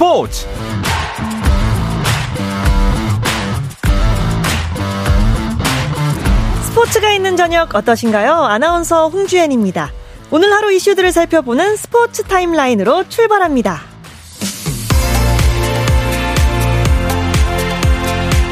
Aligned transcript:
스포츠 0.00 0.46
스포츠가 6.64 7.12
있는 7.12 7.36
저녁 7.36 7.74
어떠신가요? 7.74 8.32
아나운서 8.32 9.10
홍주연입니다. 9.10 9.92
오늘 10.30 10.54
하루 10.54 10.72
이슈들을 10.72 11.12
살펴보는 11.12 11.76
스포츠 11.76 12.22
타임라인으로 12.22 13.10
출발합니다. 13.10 13.82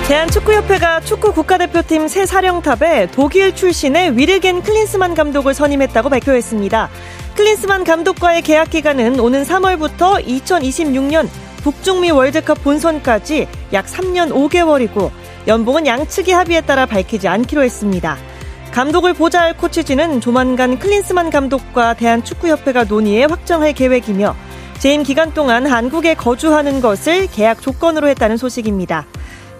대한축구협회가 0.06 1.00
축구 1.00 1.32
국가대표팀 1.32 2.08
새 2.08 2.26
사령탑에 2.26 3.10
독일 3.10 3.54
출신의 3.54 4.18
위르겐 4.18 4.62
클린스만 4.62 5.14
감독을 5.14 5.54
선임했다고 5.54 6.10
발표했습니다. 6.10 6.90
클린스만 7.36 7.84
감독과의 7.84 8.42
계약 8.42 8.70
기간은 8.70 9.20
오는 9.20 9.44
3월부터 9.44 10.26
2026년 10.26 11.28
북중미 11.68 12.12
월드컵 12.12 12.64
본선까지 12.64 13.46
약 13.74 13.84
3년 13.84 14.32
5개월이고 14.32 15.10
연봉은 15.46 15.86
양측의 15.86 16.32
합의에 16.32 16.62
따라 16.62 16.86
밝히지 16.86 17.28
않기로 17.28 17.62
했습니다. 17.62 18.16
감독을 18.72 19.12
보좌할 19.12 19.54
코치진은 19.54 20.22
조만간 20.22 20.78
클린스만 20.78 21.28
감독과 21.28 21.92
대한축구협회가 21.92 22.84
논의해 22.84 23.24
확정할 23.24 23.74
계획이며 23.74 24.34
재임 24.78 25.02
기간 25.02 25.34
동안 25.34 25.66
한국에 25.66 26.14
거주하는 26.14 26.80
것을 26.80 27.26
계약 27.26 27.60
조건으로 27.60 28.08
했다는 28.08 28.38
소식입니다. 28.38 29.04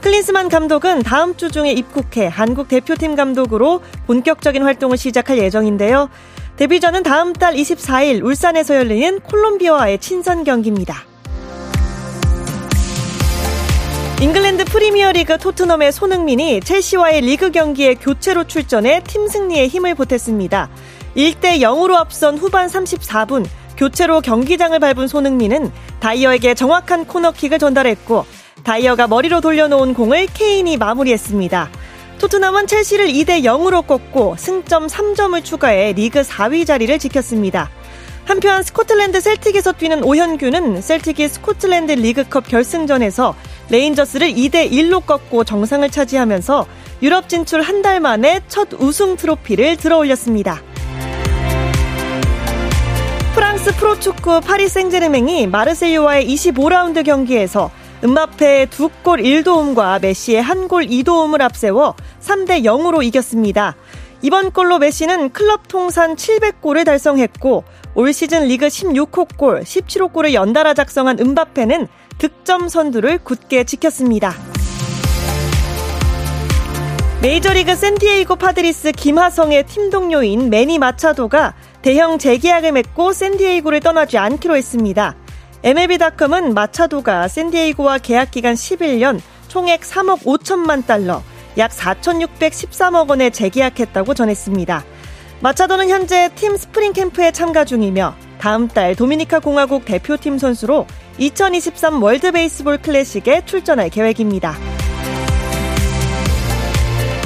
클린스만 0.01 0.49
감독은 0.49 1.03
다음 1.03 1.37
주 1.37 1.51
중에 1.51 1.73
입국해 1.73 2.27
한국 2.27 2.69
대표팀 2.69 3.17
감독으로 3.17 3.83
본격적인 4.07 4.63
활동을 4.63 4.97
시작할 4.97 5.37
예정인데요. 5.37 6.09
데뷔전은 6.57 7.03
다음 7.03 7.35
달 7.35 7.53
24일 7.53 8.25
울산에서 8.25 8.77
열리는 8.77 9.21
콜롬비아와의 9.21 9.99
친선 9.99 10.45
경기입니다. 10.45 11.08
잉글랜드 14.21 14.65
프리미어리그 14.65 15.39
토트넘의 15.39 15.93
손흥민이 15.93 16.61
첼시와의 16.63 17.21
리그 17.21 17.53
경기에 17.53 17.95
교체로 17.95 18.43
출전해 18.49 19.01
팀 19.07 19.29
승리에 19.29 19.69
힘을 19.69 19.95
보탰습니다. 19.95 20.69
1대 21.17 21.61
0으로 21.61 21.95
앞선 21.95 22.37
후반 22.37 22.67
34분 22.67 23.47
교체로 23.77 24.21
경기장을 24.21 24.77
밟은 24.77 25.07
손흥민은 25.07 25.71
다이어에게 26.01 26.55
정확한 26.55 27.07
코너킥을 27.07 27.61
전달했고 27.61 28.27
다이어가 28.65 29.07
머리로 29.07 29.41
돌려놓은 29.41 29.95
공을 29.95 30.27
케인이 30.35 30.77
마무리했습니다. 30.77 31.71
토트넘은 32.19 32.67
첼시를 32.67 33.07
2대 33.07 33.45
0으로 33.45 33.87
꺾고 33.87 34.35
승점 34.37 34.89
3점을 34.89 35.45
추가해 35.45 35.93
리그 35.93 36.23
4위 36.23 36.67
자리를 36.67 36.99
지켰습니다. 36.99 37.71
한편 38.29 38.63
스코틀랜드 38.63 39.23
셀틱에서 39.23 39.73
뛰는 39.73 40.05
오현규는 40.05 40.83
셀틱이 40.83 41.29
스코틀랜드 41.31 41.93
리그컵 41.93 42.47
결승전에서 42.47 43.35
레인저스를 43.71 44.29
2대 44.35 44.71
1로 44.71 45.05
꺾고 45.07 45.45
정상을 45.45 45.89
차지하면서 45.91 46.67
유럽 47.03 47.29
진출 47.31 47.63
한 47.63 47.79
달 47.81 48.01
만에 48.01 48.41
첫 48.49 48.69
우승 48.75 49.17
트로피를 49.17 49.77
들어올렸습니다. 49.77 50.61
프랑스 53.35 53.75
프로축구 53.77 54.41
파리 54.43 54.69
생제르맹이 54.69 55.47
마르세유와의 55.47 56.29
25라운드 56.29 57.05
경기에서 57.05 57.71
음바페의 58.05 58.67
두 58.71 58.91
골 59.03 59.21
1도움과 59.21 60.01
메시의 60.03 60.43
한 60.43 60.69
골 60.69 60.85
2도움을 60.87 61.41
앞세워 61.41 61.95
3대 62.21 62.63
0으로 62.65 63.03
이겼습니다. 63.03 63.75
이번 64.21 64.51
골로 64.51 64.79
메시는 64.79 65.31
클럽 65.31 65.69
통산 65.69 66.17
700골을 66.17 66.85
달성했고 66.85 67.63
올 67.95 68.13
시즌 68.13 68.49
리그 68.49 68.67
16호 68.67 69.37
골, 69.37 69.63
17호 69.63 70.13
골을 70.13 70.35
연달아 70.35 70.75
작성한 70.75 71.21
음바페는 71.21 71.87
득점 72.19 72.69
선두를 72.69 73.19
굳게 73.19 73.63
지켰습니다. 73.63 74.35
메이저리그 77.23 77.77
샌디에이고 77.77 78.37
파드리스 78.37 78.93
김하성의 78.93 79.67
팀 79.67 79.91
동료인 79.91 80.51
매니 80.51 80.79
마차도가 80.79 81.55
대형 81.83 82.19
재계약을 82.19 82.73
맺고 82.73 83.13
샌디에이고를 83.13 83.81
떠나지 83.81 84.19
않기로 84.19 84.57
했습니다. 84.57 85.15
MLB.com은 85.63 86.55
마차도가 86.55 87.29
샌디에이고와 87.29 87.99
계약 87.99 88.33
기간 88.33 88.55
11년 88.55 89.21
총액 89.49 89.81
3억 89.81 90.21
5천만 90.21 90.87
달러, 90.87 91.23
약 91.59 91.73
4,613억 91.73 93.11
원에 93.11 93.31
재계약했다고 93.31 94.15
전했습니다. 94.15 94.85
마차도는 95.41 95.89
현재 95.89 96.31
팀 96.35 96.57
스프링 96.57 96.93
캠프에 96.93 97.33
참가 97.33 97.65
중이며 97.65 98.15
다음 98.39 98.69
달 98.69 98.95
도미니카 98.95 99.41
공화국 99.41 99.85
대표팀 99.85 100.39
선수로 100.39 100.87
2023 101.19 102.03
월드 102.03 102.33
베이스볼 102.33 102.79
클래식에 102.79 103.45
출전할 103.45 103.91
계획입니다. 103.91 104.57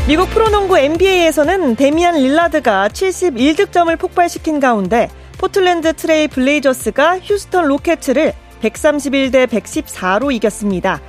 미국 0.08 0.30
프로농구 0.30 0.78
NBA에서는 0.78 1.76
데미안 1.76 2.16
릴라드가 2.16 2.88
71득점을 2.88 3.96
폭발시킨 3.98 4.58
가운데 4.58 5.08
포틀랜드 5.38 5.92
트레일 5.92 6.28
블레이저스가 6.28 7.20
휴스턴 7.20 7.66
로켓츠를 7.66 8.32
131대 8.62 9.46
114로 9.46 10.32
이겼습니다. 10.32 11.00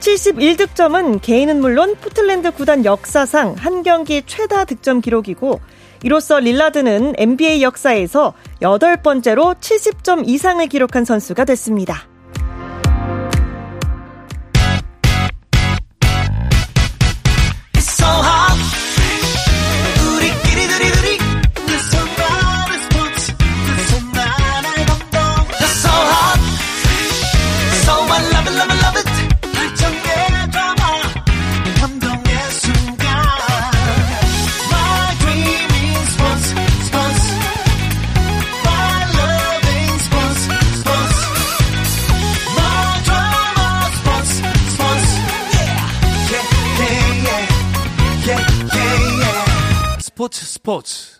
71득점은 0.00 1.20
개인은 1.20 1.60
물론 1.60 1.94
포틀랜드 2.00 2.50
구단 2.52 2.84
역사상 2.84 3.54
한 3.58 3.82
경기 3.82 4.22
최다 4.26 4.64
득점 4.64 5.00
기록이고 5.00 5.60
이로써 6.02 6.40
릴라드는 6.40 7.14
NBA 7.18 7.62
역사에서 7.62 8.32
여덟 8.62 8.96
번째로 9.02 9.54
70점 9.60 10.26
이상을 10.26 10.66
기록한 10.66 11.04
선수가 11.04 11.44
됐습니다. 11.44 12.09
스 50.84 51.19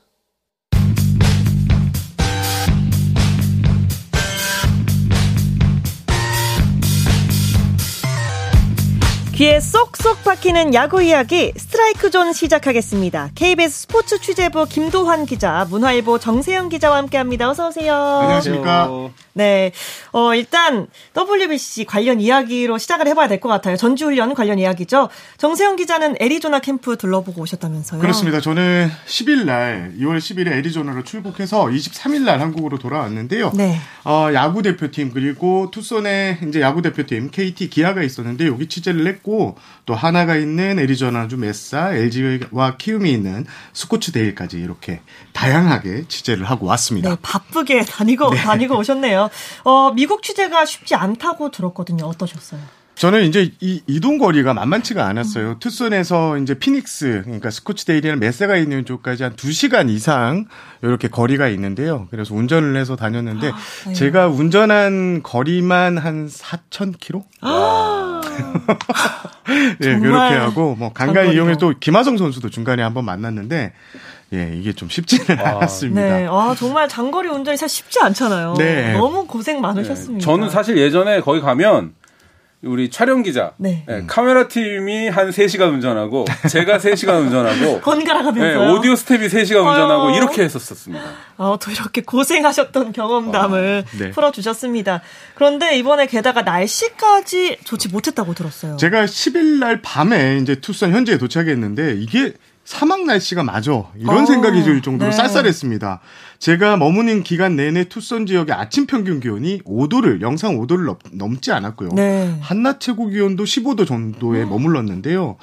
귀에 9.40 9.58
쏙쏙 9.58 10.22
박히는 10.22 10.74
야구 10.74 11.02
이야기 11.02 11.54
스트라이크 11.56 12.10
존 12.10 12.34
시작하겠습니다. 12.34 13.30
KBS 13.34 13.80
스포츠 13.84 14.20
취재부 14.20 14.66
김도환 14.66 15.24
기자, 15.24 15.66
문화일보 15.70 16.18
정세영 16.18 16.68
기자와 16.68 16.98
함께합니다. 16.98 17.48
어서 17.48 17.68
오세요. 17.68 17.94
안녕하십니까? 17.94 18.90
네, 19.32 19.72
어 20.12 20.34
일단 20.34 20.88
WBC 21.16 21.86
관련 21.86 22.20
이야기로 22.20 22.76
시작을 22.76 23.06
해봐야 23.06 23.28
될 23.28 23.40
것 23.40 23.48
같아요. 23.48 23.76
전지훈련 23.78 24.34
관련 24.34 24.58
이야기죠. 24.58 25.08
정세영 25.38 25.76
기자는 25.76 26.16
애리조나 26.20 26.58
캠프 26.58 26.98
둘러보고 26.98 27.40
오셨다면서요? 27.40 28.02
그렇습니다. 28.02 28.40
저는 28.42 28.90
10일 29.06 29.46
날 29.46 29.94
2월 29.98 30.18
10일에 30.18 30.48
애리조나로 30.48 31.04
출국해서 31.04 31.64
23일 31.64 32.24
날 32.24 32.40
한국으로 32.42 32.78
돌아왔는데요. 32.78 33.52
네. 33.54 33.78
어, 34.04 34.28
야구 34.34 34.60
대표팀 34.60 35.12
그리고 35.14 35.70
투손의 35.70 36.40
이제 36.48 36.60
야구 36.60 36.82
대표팀 36.82 37.30
KT 37.30 37.70
기아가 37.70 38.02
있었는데 38.02 38.46
여기 38.46 38.66
취재를 38.66 39.06
했고 39.06 39.29
또 39.86 39.94
하나가 39.94 40.36
있는 40.36 40.78
애리조나주 40.78 41.36
메사, 41.36 41.92
LG와 41.94 42.76
키움이 42.76 43.10
있는 43.10 43.46
스코츠데일까지 43.72 44.58
이렇게 44.58 45.00
다양하게 45.32 46.04
취재를 46.08 46.44
하고 46.44 46.66
왔습니다. 46.66 47.10
네, 47.10 47.16
바쁘게 47.22 47.84
다니고 47.84 48.30
다니고 48.34 48.78
오셨네요. 48.78 49.30
어, 49.64 49.92
미국 49.92 50.22
취재가 50.22 50.64
쉽지 50.64 50.94
않다고 50.94 51.50
들었거든요. 51.50 52.04
어떠셨어요? 52.06 52.60
저는 53.00 53.24
이제 53.24 53.50
이 53.60 53.80
이동 53.86 54.18
거리가 54.18 54.52
만만치가 54.52 55.06
않았어요. 55.06 55.58
투슨에서 55.58 56.36
이제 56.36 56.52
피닉스, 56.52 57.22
그러니까 57.24 57.48
스코치데일이나 57.48 58.16
메세가 58.16 58.58
있는 58.58 58.84
쪽까지 58.84 59.22
한 59.22 59.36
2시간 59.36 59.88
이상 59.88 60.44
이렇게 60.82 61.08
거리가 61.08 61.48
있는데요. 61.48 62.08
그래서 62.10 62.34
운전을 62.34 62.76
해서 62.76 62.96
다녔는데 62.96 63.52
아, 63.52 63.92
제가 63.94 64.28
운전한 64.28 65.22
거리만 65.22 65.96
한 65.96 66.28
4,000km? 66.28 67.24
아, 67.40 67.99
예, 69.82 69.98
그렇게 69.98 70.36
하고 70.36 70.74
뭐 70.76 70.92
간간히 70.92 71.34
이용해 71.34 71.56
또 71.58 71.74
김하성 71.78 72.16
선수도 72.18 72.50
중간에 72.50 72.82
한번 72.82 73.04
만났는데 73.04 73.72
예, 74.32 74.52
이게 74.54 74.72
좀 74.72 74.88
쉽지는 74.88 75.40
아, 75.40 75.56
않았습니다. 75.56 76.00
네. 76.00 76.26
아, 76.30 76.54
정말 76.56 76.88
장거리 76.88 77.28
운전이 77.28 77.56
사실 77.56 77.84
쉽지 77.84 78.00
않잖아요. 78.00 78.54
네. 78.58 78.92
너무 78.92 79.26
고생 79.26 79.60
많으셨습니다. 79.60 80.18
네. 80.18 80.24
저는 80.24 80.50
사실 80.50 80.76
예전에 80.78 81.20
거기 81.20 81.40
가면 81.40 81.94
우리 82.62 82.90
촬영 82.90 83.22
기자, 83.22 83.52
네. 83.56 83.84
네, 83.86 84.04
카메라 84.06 84.46
팀이 84.46 85.08
한 85.08 85.30
3시간 85.30 85.72
운전하고 85.72 86.26
제가 86.50 86.76
3시간 86.76 87.22
운전하고 87.22 87.80
번갈아 87.82 88.22
가면서 88.22 88.60
네, 88.60 88.72
오디오 88.72 88.94
스텝이 88.94 89.28
3시간 89.28 89.66
운전하고 89.66 90.10
이렇게 90.10 90.42
했었습니다. 90.42 91.02
아, 91.38 91.56
또 91.58 91.70
이렇게 91.70 92.02
고생하셨던 92.02 92.92
경험담을 92.92 93.84
아, 93.86 93.98
네. 93.98 94.10
풀어 94.10 94.30
주셨습니다. 94.30 95.00
그런데 95.36 95.78
이번에 95.78 96.06
게다가 96.06 96.42
날씨까지 96.42 97.60
좋지 97.64 97.88
못했다고 97.88 98.34
들었어요. 98.34 98.76
제가 98.76 99.06
10일 99.06 99.58
날 99.58 99.80
밤에 99.80 100.38
이제 100.42 100.56
투싼 100.56 100.92
현지에 100.92 101.16
도착했는데 101.16 101.94
이게 101.98 102.34
사막 102.70 103.04
날씨가 103.04 103.42
맞아 103.42 103.72
이런 103.98 104.18
어, 104.18 104.26
생각이 104.26 104.62
들 104.62 104.80
정도로 104.80 105.10
네. 105.10 105.16
쌀쌀했습니다. 105.16 105.98
제가 106.38 106.76
머무는 106.76 107.24
기간 107.24 107.56
내내 107.56 107.88
투선 107.88 108.26
지역의 108.26 108.54
아침 108.54 108.86
평균 108.86 109.18
기온이 109.18 109.58
5도를 109.62 110.20
영상 110.20 110.56
5도를 110.56 110.96
넘, 111.14 111.40
지 111.40 111.50
않았고요. 111.50 111.88
네. 111.96 112.32
한낮 112.40 112.78
최고 112.78 113.08
기온도 113.08 113.42
15도 113.42 113.88
정도에 113.88 114.44
음. 114.44 114.50
머물렀는데요. 114.50 115.36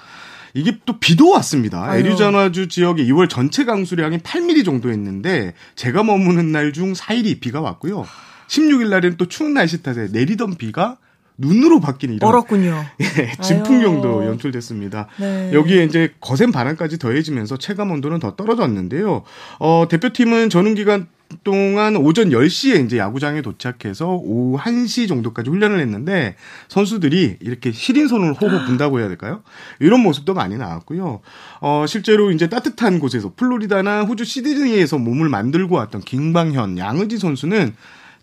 이게 0.53 0.77
또 0.85 0.99
비도 1.01 1.29
왔습니다. 1.31 1.97
에리자나주 1.97 2.69
지역의 2.69 3.05
2월 3.09 3.27
전체 3.27 3.65
강수량이 3.65 4.19
8mm 4.19 4.63
정도였는데 4.63 5.53
제가 5.75 6.03
머무는 6.03 6.53
날 6.53 6.71
중 6.71 6.93
4일이 6.93 7.41
비가 7.41 7.59
왔고요. 7.59 8.07
16일 8.47 8.87
날에는 8.87 9.17
또 9.17 9.25
추운 9.25 9.53
날씨 9.53 9.83
탓에 9.83 10.07
내리던 10.13 10.55
비가 10.55 10.95
눈으로 11.37 11.79
바뀌는 11.79 12.15
이런 12.15 12.29
얼었군요. 12.29 12.83
예, 13.01 13.31
진풍경도 13.41 14.25
연출됐습니다. 14.25 15.07
네. 15.19 15.51
여기에 15.53 15.83
이제 15.85 16.13
거센 16.19 16.51
바람까지 16.51 16.97
더해지면서 16.97 17.57
체감 17.57 17.91
온도는 17.91 18.19
더 18.19 18.35
떨어졌는데요. 18.35 19.23
어, 19.59 19.85
대표팀은 19.89 20.49
전후 20.49 20.73
기간 20.73 21.07
동안 21.43 21.95
오전 21.97 22.29
10시에 22.29 22.85
이제 22.85 22.97
야구장에 22.97 23.41
도착해서 23.41 24.15
오후 24.15 24.57
1시 24.57 25.07
정도까지 25.07 25.49
훈련을 25.49 25.79
했는데 25.79 26.35
선수들이 26.69 27.37
이렇게 27.41 27.71
시린 27.71 28.07
손을 28.07 28.33
호호 28.33 28.65
분다고 28.65 28.99
해야 28.99 29.07
될까요? 29.07 29.41
이런 29.79 30.01
모습도 30.01 30.33
많이 30.33 30.57
나왔고요. 30.57 31.19
어, 31.59 31.85
실제로 31.87 32.31
이제 32.31 32.47
따뜻한 32.47 32.99
곳에서 32.99 33.33
플로리다나 33.35 34.03
호주 34.03 34.23
시드니에서 34.23 34.97
몸을 34.97 35.29
만들고 35.29 35.75
왔던 35.75 36.01
김방현, 36.01 36.77
양의지 36.77 37.17
선수는 37.17 37.75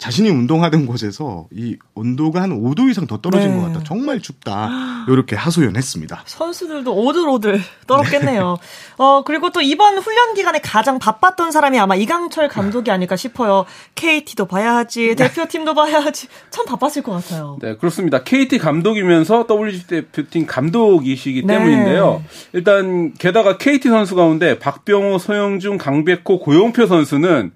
자신이 0.04 0.28
운동하던 0.28 0.84
곳에서 0.84 1.46
이 1.50 1.78
온도가 1.94 2.42
한 2.42 2.50
5도 2.50 2.90
이상 2.90 3.06
더 3.06 3.22
떨어진 3.22 3.52
네. 3.52 3.56
것 3.56 3.62
같다. 3.68 3.84
정말 3.84 4.20
춥다. 4.20 5.06
이렇게 5.08 5.34
하소연했습니다. 5.34 6.24
선수들도 6.26 6.94
오들오들 6.94 7.58
떨었겠네요. 7.86 8.58
네. 8.60 8.94
어 8.98 9.22
그리고 9.24 9.48
또 9.50 9.62
이번 9.62 9.96
훈련 9.96 10.34
기간에 10.34 10.58
가장 10.58 10.98
바빴던 10.98 11.52
사람이 11.52 11.78
아마 11.78 11.96
이강철 11.96 12.48
감독이 12.48 12.90
아닐까 12.90 13.16
싶어요. 13.16 13.64
KT도 13.94 14.44
봐야 14.44 14.76
하지, 14.76 15.14
대표팀도 15.16 15.72
봐야 15.72 16.00
하지. 16.00 16.28
참 16.50 16.66
바빴을 16.66 17.02
것 17.02 17.12
같아요. 17.12 17.56
네, 17.62 17.74
그렇습니다. 17.78 18.22
KT 18.22 18.58
감독이면서 18.58 19.46
WG 19.50 19.86
대표팀 19.86 20.44
감독이시기 20.44 21.46
네. 21.46 21.54
때문인데요. 21.54 22.22
일단 22.52 23.14
게다가 23.14 23.56
KT 23.56 23.88
선수 23.88 24.14
가운데 24.16 24.58
박병호, 24.58 25.16
소영중, 25.16 25.78
강백호, 25.78 26.40
고용표 26.40 26.86
선수는 26.88 27.52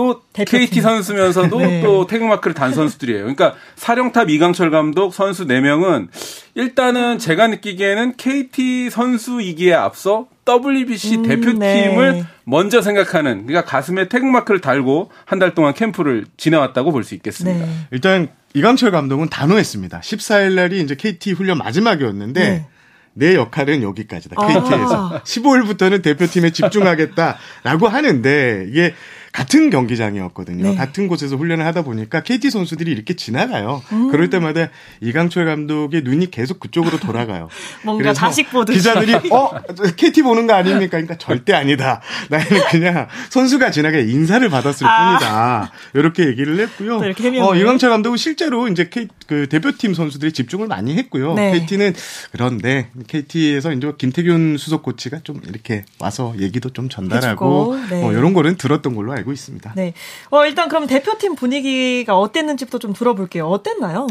또 0.00 0.22
대표팀. 0.32 0.60
KT 0.66 0.80
선수면서도 0.80 1.58
네. 1.60 1.82
또 1.82 2.06
태극마크를 2.06 2.54
단 2.54 2.72
선수들이에요. 2.72 3.20
그러니까 3.20 3.54
사령탑 3.76 4.30
이강철 4.30 4.70
감독 4.70 5.12
선수 5.14 5.46
4명은 5.46 6.08
일단은 6.54 7.18
제가 7.18 7.46
느끼기에는 7.48 8.14
KT 8.16 8.90
선수이기에 8.90 9.74
앞서 9.74 10.26
WBC 10.48 11.16
음, 11.16 11.22
대표팀을 11.22 12.12
네. 12.12 12.24
먼저 12.44 12.82
생각하는 12.82 13.46
그러니까 13.46 13.64
가슴에 13.70 14.08
태극마크를 14.08 14.60
달고 14.60 15.10
한 15.26 15.38
달 15.38 15.54
동안 15.54 15.74
캠프를 15.74 16.24
지내왔다고 16.36 16.90
볼 16.92 17.04
수 17.04 17.14
있겠습니다. 17.14 17.64
네. 17.66 17.72
일단 17.92 18.28
이강철 18.54 18.90
감독은 18.90 19.28
단호했습니다. 19.28 20.00
14일 20.00 20.54
날이 20.54 20.80
이제 20.80 20.94
KT 20.96 21.32
훈련 21.32 21.58
마지막이었는데 21.58 22.40
네. 22.40 22.66
내 23.12 23.34
역할은 23.34 23.82
여기까지다. 23.82 24.36
KT에서 24.46 25.14
아. 25.14 25.22
15일부터는 25.24 26.02
대표팀에 26.02 26.50
집중하겠다라고 26.50 27.88
하는데 27.88 28.66
이게 28.68 28.94
같은 29.32 29.70
경기장이었거든요. 29.70 30.70
네. 30.70 30.74
같은 30.74 31.06
곳에서 31.06 31.36
훈련을 31.36 31.64
하다 31.66 31.82
보니까 31.82 32.22
KT 32.22 32.50
선수들이 32.50 32.90
이렇게 32.90 33.14
지나가요. 33.14 33.82
음. 33.92 34.10
그럴 34.10 34.28
때마다 34.28 34.68
이강철 35.00 35.46
감독의 35.46 36.02
눈이 36.02 36.30
계속 36.30 36.58
그쪽으로 36.58 36.98
돌아가요. 36.98 37.48
뭔가 37.84 38.12
자식 38.12 38.50
보듯이. 38.50 38.78
기자들이 38.78 39.14
어 39.30 39.50
KT 39.96 40.22
보는 40.22 40.46
거 40.46 40.54
아닙니까? 40.54 40.90
그러니까 40.90 41.16
절대 41.18 41.52
아니다. 41.52 42.00
나는 42.28 42.46
그냥 42.70 43.06
선수가 43.30 43.70
지나가 43.70 43.98
인사를 43.98 44.48
받았을 44.48 44.86
아. 44.86 45.18
뿐이다. 45.18 45.72
이렇게 45.94 46.26
얘기를 46.26 46.58
했고요. 46.58 46.98
어, 47.42 47.54
이강철 47.54 47.90
감독은 47.90 48.16
실제로 48.16 48.66
이제 48.68 48.88
K, 48.90 49.08
그 49.26 49.48
대표팀 49.48 49.94
선수들이 49.94 50.32
집중을 50.32 50.66
많이 50.66 50.96
했고요. 50.96 51.34
네. 51.34 51.52
KT는 51.52 51.94
그런데 52.32 52.90
KT에서 53.06 53.72
이제 53.72 53.92
김태균 53.96 54.56
수석 54.58 54.82
코치가 54.82 55.20
좀 55.22 55.40
이렇게 55.48 55.84
와서 55.98 56.34
얘기도 56.38 56.70
좀 56.70 56.88
전달하고 56.88 57.78
네. 57.90 58.00
뭐 58.00 58.12
이런 58.12 58.34
거는 58.34 58.56
들었던 58.56 58.94
걸로 58.94 59.12
알고 59.12 59.19
있습니다. 59.28 59.72
네. 59.76 59.94
어, 60.30 60.44
일단 60.46 60.68
그럼 60.68 60.86
대표팀 60.86 61.34
분위기가 61.34 62.18
어땠는지부터 62.18 62.78
좀 62.78 62.92
들어볼게요. 62.92 63.46
어땠나요? 63.46 64.06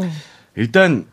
일단 0.55 1.05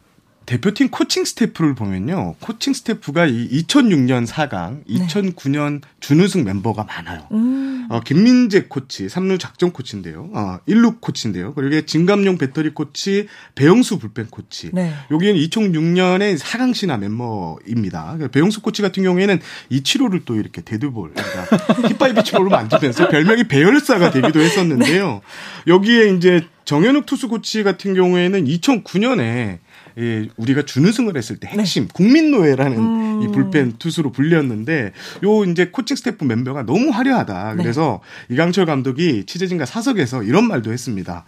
대표팀 0.46 0.90
코칭 0.90 1.24
스태프를 1.24 1.74
보면요. 1.74 2.36
코칭 2.38 2.72
스태프가 2.72 3.26
이 3.26 3.48
2006년 3.64 4.26
4강, 4.26 4.86
2009년 4.86 5.82
준우승 5.98 6.44
멤버가 6.44 6.84
많아요. 6.84 7.26
음. 7.32 7.88
어, 7.90 8.00
김민재 8.00 8.66
코치, 8.68 9.08
3루 9.08 9.40
작전 9.40 9.72
코치인데요. 9.72 10.30
어, 10.32 10.58
1루 10.68 11.00
코치인데요. 11.00 11.52
그리고 11.54 11.84
진갑용 11.84 12.38
배터리 12.38 12.70
코치, 12.70 13.26
배영수 13.56 13.98
불펜 13.98 14.26
코치. 14.28 14.70
네. 14.72 14.92
여기는 15.10 15.34
2006년에 15.34 16.38
4강 16.38 16.74
신화 16.74 16.96
멤버입니다. 16.96 18.16
배영수 18.30 18.62
코치 18.62 18.82
같은 18.82 19.02
경우에는 19.02 19.40
이치로를 19.70 20.24
또 20.24 20.36
이렇게 20.36 20.62
데드볼, 20.62 21.12
그러니까 21.12 21.88
hit 21.88 22.24
by 22.24 22.30
pitch로 22.30 22.50
만들면서 22.50 23.08
별명이 23.08 23.44
배열사가 23.48 24.12
되기도 24.12 24.40
했었는데요. 24.40 25.22
네. 25.66 25.72
여기에 25.72 26.14
이제 26.14 26.46
정현욱 26.64 27.06
투수 27.06 27.28
코치 27.28 27.62
같은 27.62 27.94
경우에는 27.94 28.44
2009년에 28.44 29.58
예, 29.98 30.28
우리가 30.36 30.62
준우승을 30.62 31.16
했을 31.16 31.36
때 31.36 31.48
핵심 31.48 31.84
네. 31.84 31.88
국민노예라는 31.92 32.78
음. 32.78 33.22
이 33.22 33.28
불펜 33.32 33.72
투수로 33.78 34.12
불렸는데 34.12 34.92
요 35.24 35.44
이제 35.44 35.70
코칭 35.72 35.96
스태프 35.96 36.24
멤버가 36.24 36.64
너무 36.64 36.90
화려하다. 36.90 37.54
네. 37.54 37.62
그래서 37.62 38.00
네. 38.28 38.34
이강철 38.34 38.66
감독이 38.66 39.24
취재진과 39.24 39.64
사석에서 39.64 40.22
이런 40.22 40.46
말도 40.48 40.72
했습니다. 40.72 41.24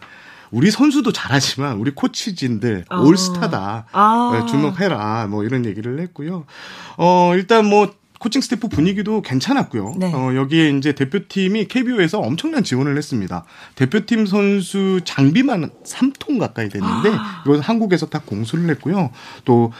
우리 0.50 0.70
선수도 0.70 1.12
잘하지만 1.12 1.76
우리 1.76 1.90
코치진들 1.90 2.84
아. 2.88 3.00
올스타다 3.00 3.86
아. 3.92 4.46
주목해라 4.48 5.26
뭐 5.28 5.44
이런 5.44 5.64
얘기를 5.64 6.00
했고요. 6.00 6.46
어 6.96 7.32
일단 7.34 7.66
뭐 7.66 7.92
코칭 8.18 8.40
스태프 8.40 8.68
분위기도 8.68 9.22
괜찮았고요. 9.22 9.94
네. 9.96 10.12
어, 10.12 10.34
여기에 10.34 10.70
이제 10.70 10.92
대표팀이 10.92 11.66
KBO에서 11.68 12.18
엄청난 12.18 12.64
지원을 12.64 12.96
했습니다. 12.96 13.44
대표팀 13.76 14.26
선수 14.26 15.00
장비만 15.04 15.70
3톤 15.84 16.38
가까이 16.38 16.68
됐는데 16.68 17.10
아. 17.12 17.42
이건 17.46 17.60
한국에서 17.60 18.06
다 18.06 18.20
공수를 18.24 18.68
했고요. 18.70 19.10
또 19.44 19.72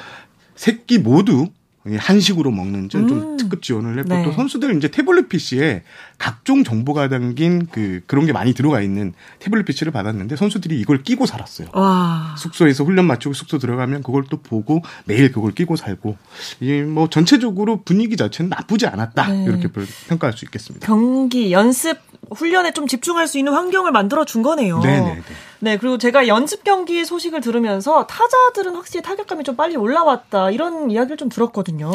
새끼 0.54 0.98
모두 0.98 1.48
한식으로 1.84 2.50
먹는 2.50 2.88
좀, 2.88 3.08
음. 3.08 3.36
특급 3.36 3.62
지원을 3.62 3.98
했고 3.98 4.14
네. 4.14 4.24
또 4.24 4.32
선수들 4.32 4.76
이제 4.76 4.88
태블릿 4.88 5.28
PC에 5.28 5.84
각종 6.18 6.64
정보가 6.64 7.08
담긴 7.08 7.66
그 7.70 8.00
그런 8.06 8.26
게 8.26 8.32
많이 8.32 8.52
들어가 8.52 8.80
있는 8.80 9.14
태블릿 9.38 9.64
PC를 9.64 9.92
받았는데 9.92 10.36
선수들이 10.36 10.78
이걸 10.80 11.02
끼고 11.02 11.24
살았어요. 11.26 11.68
와. 11.72 12.34
숙소에서 12.36 12.84
훈련 12.84 13.06
마치고 13.06 13.32
숙소 13.32 13.58
들어가면 13.58 14.02
그걸 14.02 14.24
또 14.28 14.38
보고 14.38 14.82
매일 15.06 15.32
그걸 15.32 15.52
끼고 15.52 15.76
살고 15.76 16.16
이뭐 16.60 17.08
전체적으로 17.08 17.82
분위기 17.82 18.16
자체는 18.16 18.50
나쁘지 18.50 18.86
않았다 18.86 19.28
네. 19.28 19.44
이렇게 19.44 19.68
평가할 20.08 20.36
수 20.36 20.44
있겠습니다. 20.44 20.86
경기 20.86 21.52
연습 21.52 21.98
훈련에 22.30 22.72
좀 22.72 22.86
집중할 22.86 23.28
수 23.28 23.38
있는 23.38 23.52
환경을 23.52 23.92
만들어 23.92 24.24
준 24.24 24.42
거네요. 24.42 24.80
네네. 24.80 25.22
네. 25.60 25.72
네, 25.72 25.76
그리고 25.76 25.98
제가 25.98 26.28
연습 26.28 26.64
경기 26.64 27.04
소식을 27.04 27.40
들으면서 27.40 28.06
타자들은 28.06 28.74
확실히 28.74 29.02
타격감이 29.02 29.44
좀 29.44 29.56
빨리 29.56 29.76
올라왔다 29.76 30.50
이런 30.50 30.90
이야기를 30.90 31.16
좀 31.16 31.28
들었거든요. 31.28 31.90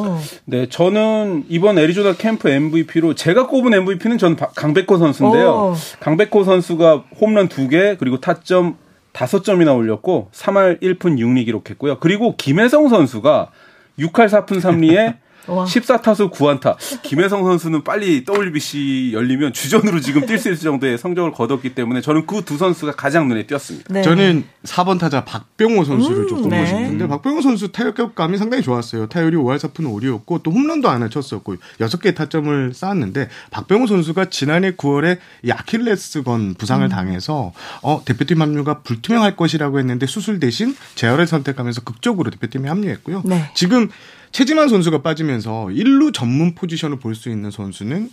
네, 0.46 0.68
저는 0.70 1.46
이번 1.50 1.78
애리조나 1.78 2.14
캠프 2.14 2.50
MVP로 2.50 3.16
제가 3.16 3.48
꼽은 3.48 3.74
MVP는 3.74 4.18
전 4.18 4.36
강백호 4.36 4.98
선수인데요. 4.98 5.50
오. 5.50 5.76
강백호 6.00 6.44
선수가 6.44 7.06
홈런 7.20 7.48
2개 7.48 7.98
그리고 7.98 8.20
타점 8.20 8.78
5점이나 9.14 9.76
올렸고 9.76 10.30
3할 10.32 10.82
1푼 10.82 11.18
6리 11.18 11.46
기록했고요. 11.46 12.00
그리고 12.00 12.36
김혜성 12.36 12.90
선수가 12.90 13.52
6할 14.00 14.28
4푼 14.28 14.60
3리에 14.60 15.18
와. 15.48 15.66
14타수 15.66 16.32
9안타. 16.32 16.78
김혜성 17.02 17.44
선수는 17.44 17.84
빨리 17.84 18.24
WBC 18.30 19.12
열리면 19.14 19.54
주전으로 19.54 20.00
지금 20.00 20.22
뛸 20.26 20.38
수 20.38 20.52
있을 20.52 20.64
정도의 20.64 20.98
성적을 20.98 21.32
거뒀기 21.32 21.74
때문에 21.76 22.02
저는 22.02 22.26
그 22.28 22.44
두 22.44 22.58
선수가 22.58 22.94
가장 22.94 23.28
눈에 23.28 23.46
띄었습니다. 23.48 23.94
네. 23.94 24.02
저는 24.02 24.44
4번 24.66 25.00
타자 25.00 25.24
박병호 25.24 25.84
선수를 25.86 26.24
음, 26.24 26.28
좀 26.28 26.38
보고 26.44 26.50
네. 26.50 26.66
싶은데 26.66 27.08
박병호 27.08 27.42
선수 27.42 27.72
타격감이 27.72 28.38
상당히 28.38 28.62
좋았어요. 28.64 29.08
타율이 29.08 29.38
5할 29.38 29.58
4푼 29.58 29.86
5리였고 29.86 30.44
또 30.44 30.52
홈런도 30.52 30.90
하나 30.90 31.10
쳤었고 31.10 31.56
6개의 31.80 32.16
타점을 32.16 32.74
쌓았는데 32.74 33.30
박병호 33.52 33.88
선수가 33.88 34.26
지난해 34.26 34.72
9월에 34.72 35.18
이 35.44 35.52
아킬레스건 35.52 36.56
부상을 36.56 36.86
음. 36.86 36.90
당해서 36.90 37.54
어, 37.82 38.02
대표팀 38.06 38.42
합류가 38.42 38.80
불투명할 38.82 39.36
것이라고 39.36 39.80
했는데 39.80 40.06
수술 40.06 40.40
대신 40.40 40.76
재활을 40.96 41.26
선택하면서 41.28 41.82
극적으로 41.82 42.30
대표팀에 42.32 42.68
합류했고요. 42.70 43.24
네. 43.26 43.50
지금 43.56 43.90
최지만 44.34 44.68
선수가 44.68 45.04
빠지면서 45.04 45.68
1루 45.68 46.12
전문 46.12 46.56
포지션을 46.56 46.98
볼 47.00 47.14
수 47.14 47.30
있는 47.30 47.52
선수는 47.52 48.10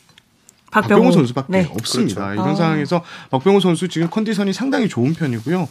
박병호, 0.71 1.03
박병호 1.03 1.13
선수밖에 1.13 1.53
네. 1.53 1.69
없습니다. 1.73 2.27
그렇죠. 2.27 2.35
이런 2.35 2.49
아. 2.49 2.55
상황에서 2.55 3.03
박병호 3.31 3.61
선수 3.61 3.89
지금 3.89 4.09
컨디션이 4.09 4.53
상당히 4.53 4.89
좋은 4.89 5.15
편이고요. 5.15 5.69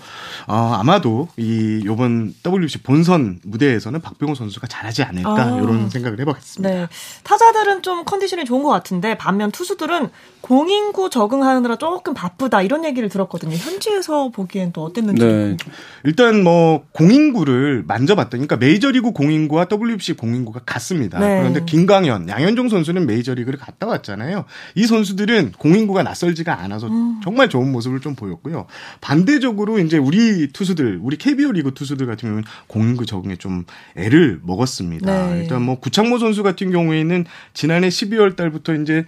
어, 0.47 0.53
아마도 0.79 1.27
이 1.37 1.81
요번 1.85 2.33
WBC 2.45 2.79
본선 2.83 3.39
무대에서는 3.43 4.01
박병호 4.01 4.35
선수가 4.35 4.67
잘하지 4.67 5.03
않을까 5.03 5.35
아. 5.35 5.59
이런 5.61 5.89
생각을 5.89 6.19
해보겠습니다. 6.19 6.73
네. 6.73 6.87
타자들은 7.23 7.81
좀 7.81 8.03
컨디션이 8.05 8.45
좋은 8.45 8.63
것 8.63 8.69
같은데 8.69 9.17
반면 9.17 9.51
투수들은 9.51 10.09
공인구 10.41 11.09
적응하느라 11.09 11.77
조금 11.77 12.13
바쁘다 12.13 12.61
이런 12.61 12.85
얘기를 12.85 13.07
들었거든요. 13.09 13.55
현지에서 13.55 14.29
보기엔 14.29 14.71
또 14.73 14.83
어땠는지. 14.83 15.23
네. 15.23 15.57
일단 16.03 16.43
뭐 16.43 16.83
공인구를 16.91 17.83
만져봤더니 17.87 18.47
그러니까 18.47 18.57
메이저리그 18.57 19.11
공인구와 19.11 19.67
WBC 19.71 20.13
공인구가 20.13 20.61
같습니다. 20.65 21.19
네. 21.19 21.39
그런데 21.39 21.63
김광현, 21.65 22.27
양현종 22.27 22.69
선수는 22.69 23.05
메이저리그를 23.05 23.59
갔다 23.59 23.87
왔잖아요. 23.87 24.45
이 24.75 24.85
선수들은 24.89 25.53
공인구가 25.57 26.03
낯설지가 26.03 26.59
않아서 26.61 26.87
음. 26.87 27.21
정말 27.23 27.47
좋은 27.49 27.71
모습을 27.71 28.01
좀 28.01 28.15
보였고요. 28.15 28.65
반대적으로 28.99 29.79
이제 29.79 29.97
우리 29.97 30.51
투수들, 30.51 30.99
우리 31.01 31.15
KBO 31.15 31.53
리그 31.53 31.73
투수들 31.73 32.05
같은 32.05 32.27
경우는 32.27 32.43
공인구 32.67 33.05
적응에 33.05 33.37
좀 33.37 33.63
애를 33.95 34.41
먹었습니다. 34.43 35.33
네. 35.33 35.41
일단 35.41 35.61
뭐 35.61 35.79
구창모 35.79 36.19
선수 36.19 36.43
같은 36.43 36.71
경우에는 36.71 37.25
지난해 37.53 37.87
12월 37.87 38.35
달부터 38.35 38.73
이제 38.75 39.05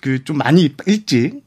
그 0.00 0.22
좀 0.24 0.36
많이 0.38 0.72
일찍 0.86 1.42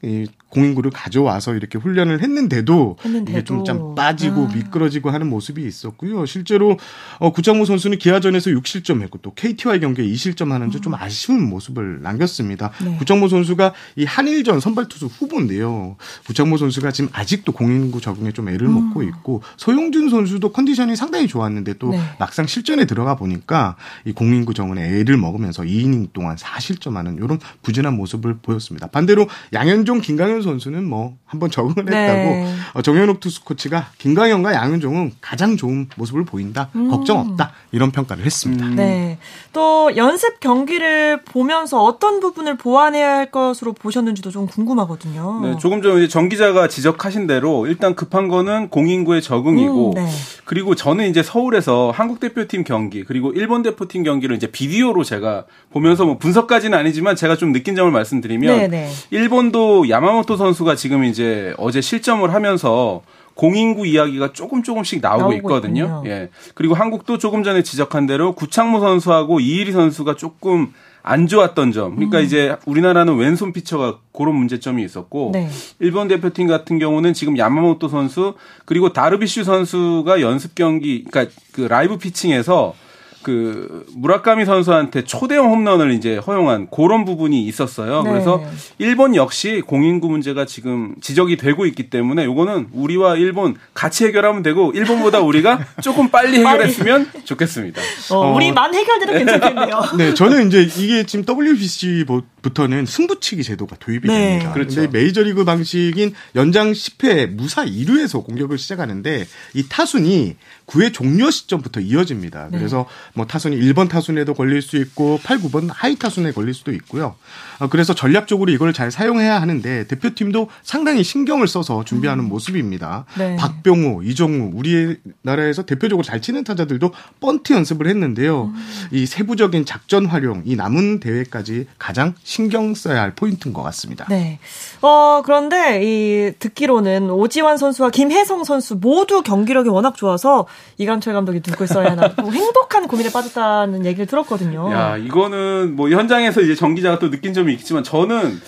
공인구를 0.51 0.91
가져와서 0.91 1.55
이렇게 1.55 1.77
훈련을 1.77 2.21
했는데도, 2.21 2.97
했는데도. 3.03 3.31
이게 3.31 3.43
좀 3.43 3.61
좀 3.63 3.95
빠지고 3.95 4.47
아. 4.47 4.53
미끄러지고 4.53 5.11
하는 5.11 5.27
모습이 5.29 5.65
있었고요. 5.65 6.25
실제로 6.25 6.77
어, 7.19 7.31
구창모 7.31 7.65
선수는 7.65 7.97
기아전에서 7.97 8.49
6실점했고 8.51 9.21
또 9.21 9.33
KT와의 9.33 9.79
경기에 9.79 10.05
2실점 10.05 10.49
하는데 10.49 10.77
음. 10.77 10.81
좀 10.81 10.93
아쉬운 10.95 11.47
모습을 11.49 12.01
남겼습니다. 12.01 12.71
네. 12.83 12.95
구창모 12.97 13.27
선수가 13.29 13.73
이 13.95 14.05
한일전 14.05 14.59
선발 14.59 14.87
투수 14.87 15.05
후보인데요. 15.05 15.95
구창모 16.25 16.57
선수가 16.57 16.91
지금 16.91 17.09
아직도 17.13 17.51
공인구 17.51 18.01
적응에 18.01 18.31
좀 18.31 18.49
애를 18.49 18.67
음. 18.67 18.73
먹고 18.89 19.03
있고 19.03 19.43
소용준 19.57 20.09
선수도 20.09 20.51
컨디션이 20.51 20.95
상당히 20.95 21.27
좋았는데 21.27 21.75
또 21.75 21.91
네. 21.91 21.99
막상 22.19 22.47
실전에 22.47 22.85
들어가 22.85 23.15
보니까 23.15 23.75
이 24.05 24.11
공인구 24.11 24.53
적응에 24.53 24.81
애를 24.81 25.17
먹으면서 25.17 25.63
2이닝 25.63 26.13
동안 26.13 26.35
4실점하는 26.35 27.17
이런 27.17 27.39
부진한 27.61 27.95
모습을 27.95 28.37
보였습니다. 28.41 28.87
반대로 28.87 29.27
양현종, 29.53 30.01
김강현 30.01 30.40
선수는 30.41 30.83
뭐 30.85 31.15
한번 31.25 31.49
적응을 31.49 31.85
네. 31.85 31.97
했다고 31.97 32.45
어, 32.73 32.81
정현욱 32.81 33.19
투수 33.19 33.43
코치가 33.43 33.87
김광현과 33.97 34.53
양현종은 34.53 35.13
가장 35.21 35.57
좋은 35.57 35.89
모습을 35.95 36.25
보인다. 36.25 36.69
음. 36.75 36.89
걱정 36.89 37.19
없다. 37.19 37.51
이런 37.71 37.91
평가를 37.91 38.25
했습니다. 38.25 38.65
음. 38.65 38.75
네. 38.75 39.17
또 39.53 39.95
연습 39.95 40.39
경기를 40.39 41.21
보면서 41.23 41.83
어떤 41.83 42.19
부분을 42.19 42.57
보완해야 42.57 43.15
할 43.15 43.31
것으로 43.31 43.73
보셨는지도 43.73 44.31
좀 44.31 44.47
궁금하거든요. 44.47 45.39
네, 45.43 45.57
조금 45.59 45.81
전에 45.81 46.07
정 46.07 46.29
기자가 46.29 46.67
지적하신 46.67 47.27
대로 47.27 47.67
일단 47.67 47.95
급한 47.95 48.27
거는 48.27 48.69
공인구의 48.69 49.21
적응이고 49.21 49.91
음, 49.91 49.93
네. 49.95 50.07
그리고 50.45 50.75
저는 50.75 51.09
이제 51.09 51.23
서울에서 51.23 51.91
한국 51.93 52.19
대표팀 52.19 52.63
경기 52.63 53.03
그리고 53.03 53.31
일본 53.31 53.63
대표팀 53.63 54.03
경기를 54.03 54.35
이제 54.35 54.47
비디오로 54.47 55.03
제가 55.03 55.45
보면서 55.71 56.05
뭐 56.05 56.17
분석까지는 56.17 56.77
아니지만 56.77 57.15
제가 57.15 57.35
좀 57.35 57.53
느낀 57.53 57.75
점을 57.75 57.89
말씀드리면 57.91 58.57
네네. 58.57 58.67
네. 58.67 58.89
일본도 59.11 59.89
야마모토 59.89 60.30
이모토 60.31 60.37
선수가 60.37 60.75
지금 60.75 61.03
이제 61.03 61.53
어제 61.57 61.81
실점을 61.81 62.33
하면서 62.33 63.01
공인구 63.33 63.85
이야기가 63.85 64.33
조금 64.33 64.63
조금씩 64.63 65.01
나오고, 65.01 65.21
나오고 65.21 65.33
있거든요. 65.37 65.83
있군요. 65.83 66.03
예. 66.05 66.29
그리고 66.53 66.73
한국도 66.73 67.17
조금 67.17 67.43
전에 67.43 67.63
지적한 67.63 68.05
대로 68.05 68.33
구창모 68.33 68.79
선수하고 68.79 69.39
이일희 69.39 69.71
선수가 69.71 70.15
조금 70.15 70.73
안 71.03 71.27
좋았던 71.27 71.71
점. 71.71 71.95
그러니까 71.95 72.19
음. 72.19 72.23
이제 72.23 72.55
우리나라는 72.65 73.17
왼손 73.17 73.51
피처가 73.51 73.99
그런 74.15 74.35
문제점이 74.35 74.83
있었고 74.83 75.31
네. 75.33 75.49
일본 75.79 76.07
대표팀 76.07 76.47
같은 76.47 76.79
경우는 76.79 77.13
지금 77.13 77.37
야마모토 77.37 77.87
선수 77.89 78.35
그리고 78.65 78.93
다르비슈 78.93 79.43
선수가 79.43 80.21
연습 80.21 80.55
경기 80.55 81.03
그러니까 81.03 81.33
그 81.51 81.61
라이브 81.61 81.97
피칭에서 81.97 82.75
그 83.23 83.85
무라카미 83.95 84.45
선수한테 84.45 85.03
초대형 85.03 85.51
홈런을 85.51 85.91
이제 85.91 86.17
허용한 86.17 86.67
그런 86.69 87.05
부분이 87.05 87.43
있었어요. 87.45 88.03
네. 88.03 88.09
그래서 88.11 88.43
일본 88.77 89.15
역시 89.15 89.61
공인구 89.65 90.09
문제가 90.09 90.45
지금 90.45 90.95
지적이 91.01 91.37
되고 91.37 91.65
있기 91.65 91.89
때문에 91.89 92.25
요거는 92.25 92.69
우리와 92.73 93.15
일본 93.15 93.55
같이 93.73 94.05
해결하면 94.05 94.43
되고 94.43 94.71
일본보다 94.71 95.19
우리가 95.21 95.65
조금 95.81 96.09
빨리 96.09 96.39
해결했으면 96.39 97.11
좋겠습니다. 97.25 97.81
어, 98.11 98.15
어, 98.15 98.33
우리만 98.35 98.73
해결돼도 98.73 99.13
괜찮겠네요. 99.13 99.81
네, 99.97 100.13
저는 100.13 100.47
이제 100.47 100.61
이게 100.61 101.05
지금 101.05 101.25
WBC부터는 101.27 102.85
승부치기 102.85 103.43
제도가 103.43 103.75
도입이 103.79 104.07
네. 104.07 104.29
됩니다. 104.39 104.53
그렇죠. 104.53 104.87
메이저리그 104.89 105.45
방식인 105.45 106.13
연장 106.35 106.71
10회 106.71 107.27
무사 107.27 107.65
2루에서 107.65 108.23
공격을 108.23 108.57
시작하는데 108.57 109.25
이 109.53 109.65
타순이 109.67 110.35
9회 110.71 110.93
종료 110.93 111.29
시점부터 111.29 111.81
이어집니다. 111.81 112.47
네. 112.51 112.57
그래서 112.57 112.85
뭐 113.13 113.25
타순이 113.25 113.57
1번 113.57 113.89
타순에도 113.89 114.33
걸릴 114.33 114.61
수 114.61 114.77
있고 114.77 115.19
8, 115.23 115.39
9번 115.39 115.69
하위 115.71 115.95
타순에 115.95 116.31
걸릴 116.31 116.53
수도 116.53 116.71
있고요. 116.71 117.15
어, 117.59 117.67
그래서 117.67 117.93
전략적으로 117.93 118.51
이걸 118.51 118.73
잘 118.73 118.89
사용해야 118.89 119.41
하는데 119.41 119.87
대표팀도 119.87 120.49
상당히 120.63 121.03
신경을 121.03 121.47
써서 121.47 121.83
준비하는 121.83 122.23
음. 122.23 122.29
모습입니다. 122.29 123.05
네. 123.17 123.35
박병호, 123.35 124.03
이정후 124.03 124.51
우리나라에서 124.53 125.63
대표적으로 125.63 126.03
잘 126.03 126.21
치는 126.21 126.43
타자들도 126.43 126.91
번트 127.19 127.53
연습을 127.53 127.87
했는데요. 127.87 128.45
음. 128.45 128.87
이 128.91 129.05
세부적인 129.05 129.65
작전 129.65 130.05
활용, 130.05 130.41
이 130.45 130.55
남은 130.55 131.01
대회까지 131.01 131.67
가장 131.77 132.15
신경 132.23 132.73
써야 132.75 133.01
할 133.01 133.13
포인트인 133.13 133.53
것 133.53 133.61
같습니다. 133.63 134.05
네. 134.09 134.39
어, 134.81 135.21
그런데 135.25 135.81
이 135.83 136.31
듣기로는 136.39 137.09
오지환 137.09 137.57
선수와 137.57 137.89
김혜성 137.89 138.43
선수 138.43 138.75
모두 138.75 139.21
경기력이 139.21 139.69
워낙 139.69 139.95
좋아서 139.95 140.47
이강철 140.77 141.13
감독이 141.13 141.41
누굴 141.41 141.67
써야 141.67 141.91
하나 141.91 142.13
뭐 142.21 142.31
행복한 142.31 142.87
고민에 142.87 143.11
빠졌다는 143.11 143.85
얘기를 143.85 144.05
들었거든요. 144.05 144.71
야, 144.71 144.97
이거는 144.97 145.75
뭐 145.75 145.89
현장에서 145.89 146.41
이제 146.41 146.55
정 146.55 146.75
기자가 146.75 146.99
또 146.99 147.09
느낀 147.09 147.33
점이 147.33 147.51
있겠지만 147.53 147.83
저는 147.83 148.39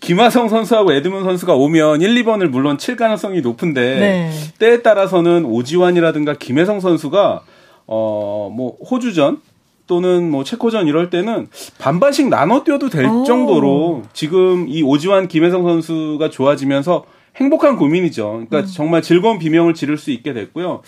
김하성 0.00 0.48
선수하고 0.48 0.92
에드문 0.92 1.22
선수가 1.24 1.54
오면 1.54 2.00
1, 2.02 2.24
2번을 2.24 2.48
물론 2.48 2.78
칠 2.78 2.96
가능성이 2.96 3.40
높은데 3.40 3.80
네. 4.00 4.32
때에 4.58 4.82
따라서는 4.82 5.44
오지환이라든가 5.44 6.34
김혜성 6.34 6.80
선수가 6.80 7.42
어 7.86 8.50
뭐 8.52 8.76
호주전 8.90 9.40
또는 9.86 10.30
뭐 10.30 10.44
체코전 10.44 10.86
이럴 10.86 11.10
때는 11.10 11.48
반반씩 11.78 12.28
나눠 12.28 12.62
뛰어도 12.64 12.88
될 12.88 13.04
오. 13.06 13.24
정도로 13.24 14.02
지금 14.12 14.66
이 14.68 14.82
오지환 14.82 15.28
김혜성 15.28 15.64
선수가 15.64 16.30
좋아지면서 16.30 17.04
행복한 17.36 17.76
고민이죠. 17.76 18.44
그러니까 18.48 18.60
음. 18.60 18.66
정말 18.72 19.02
즐거운 19.02 19.38
비명을 19.38 19.74
지를 19.74 19.98
수 19.98 20.10
있게 20.10 20.32
됐고요. 20.32 20.82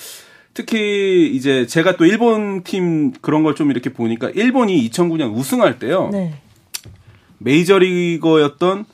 특히 0.55 1.31
이제 1.35 1.67
제가 1.67 1.97
또 1.97 2.05
일본 2.07 2.63
팀 2.63 3.13
그런 3.21 3.43
걸 3.43 3.55
좀 3.55 3.71
이렇게 3.71 3.93
보니까 3.93 4.31
일본이 4.31 4.89
2009년 4.89 5.35
우승할 5.35 5.79
때요. 5.79 6.09
네. 6.13 6.35
메이저리거였던 7.39 8.85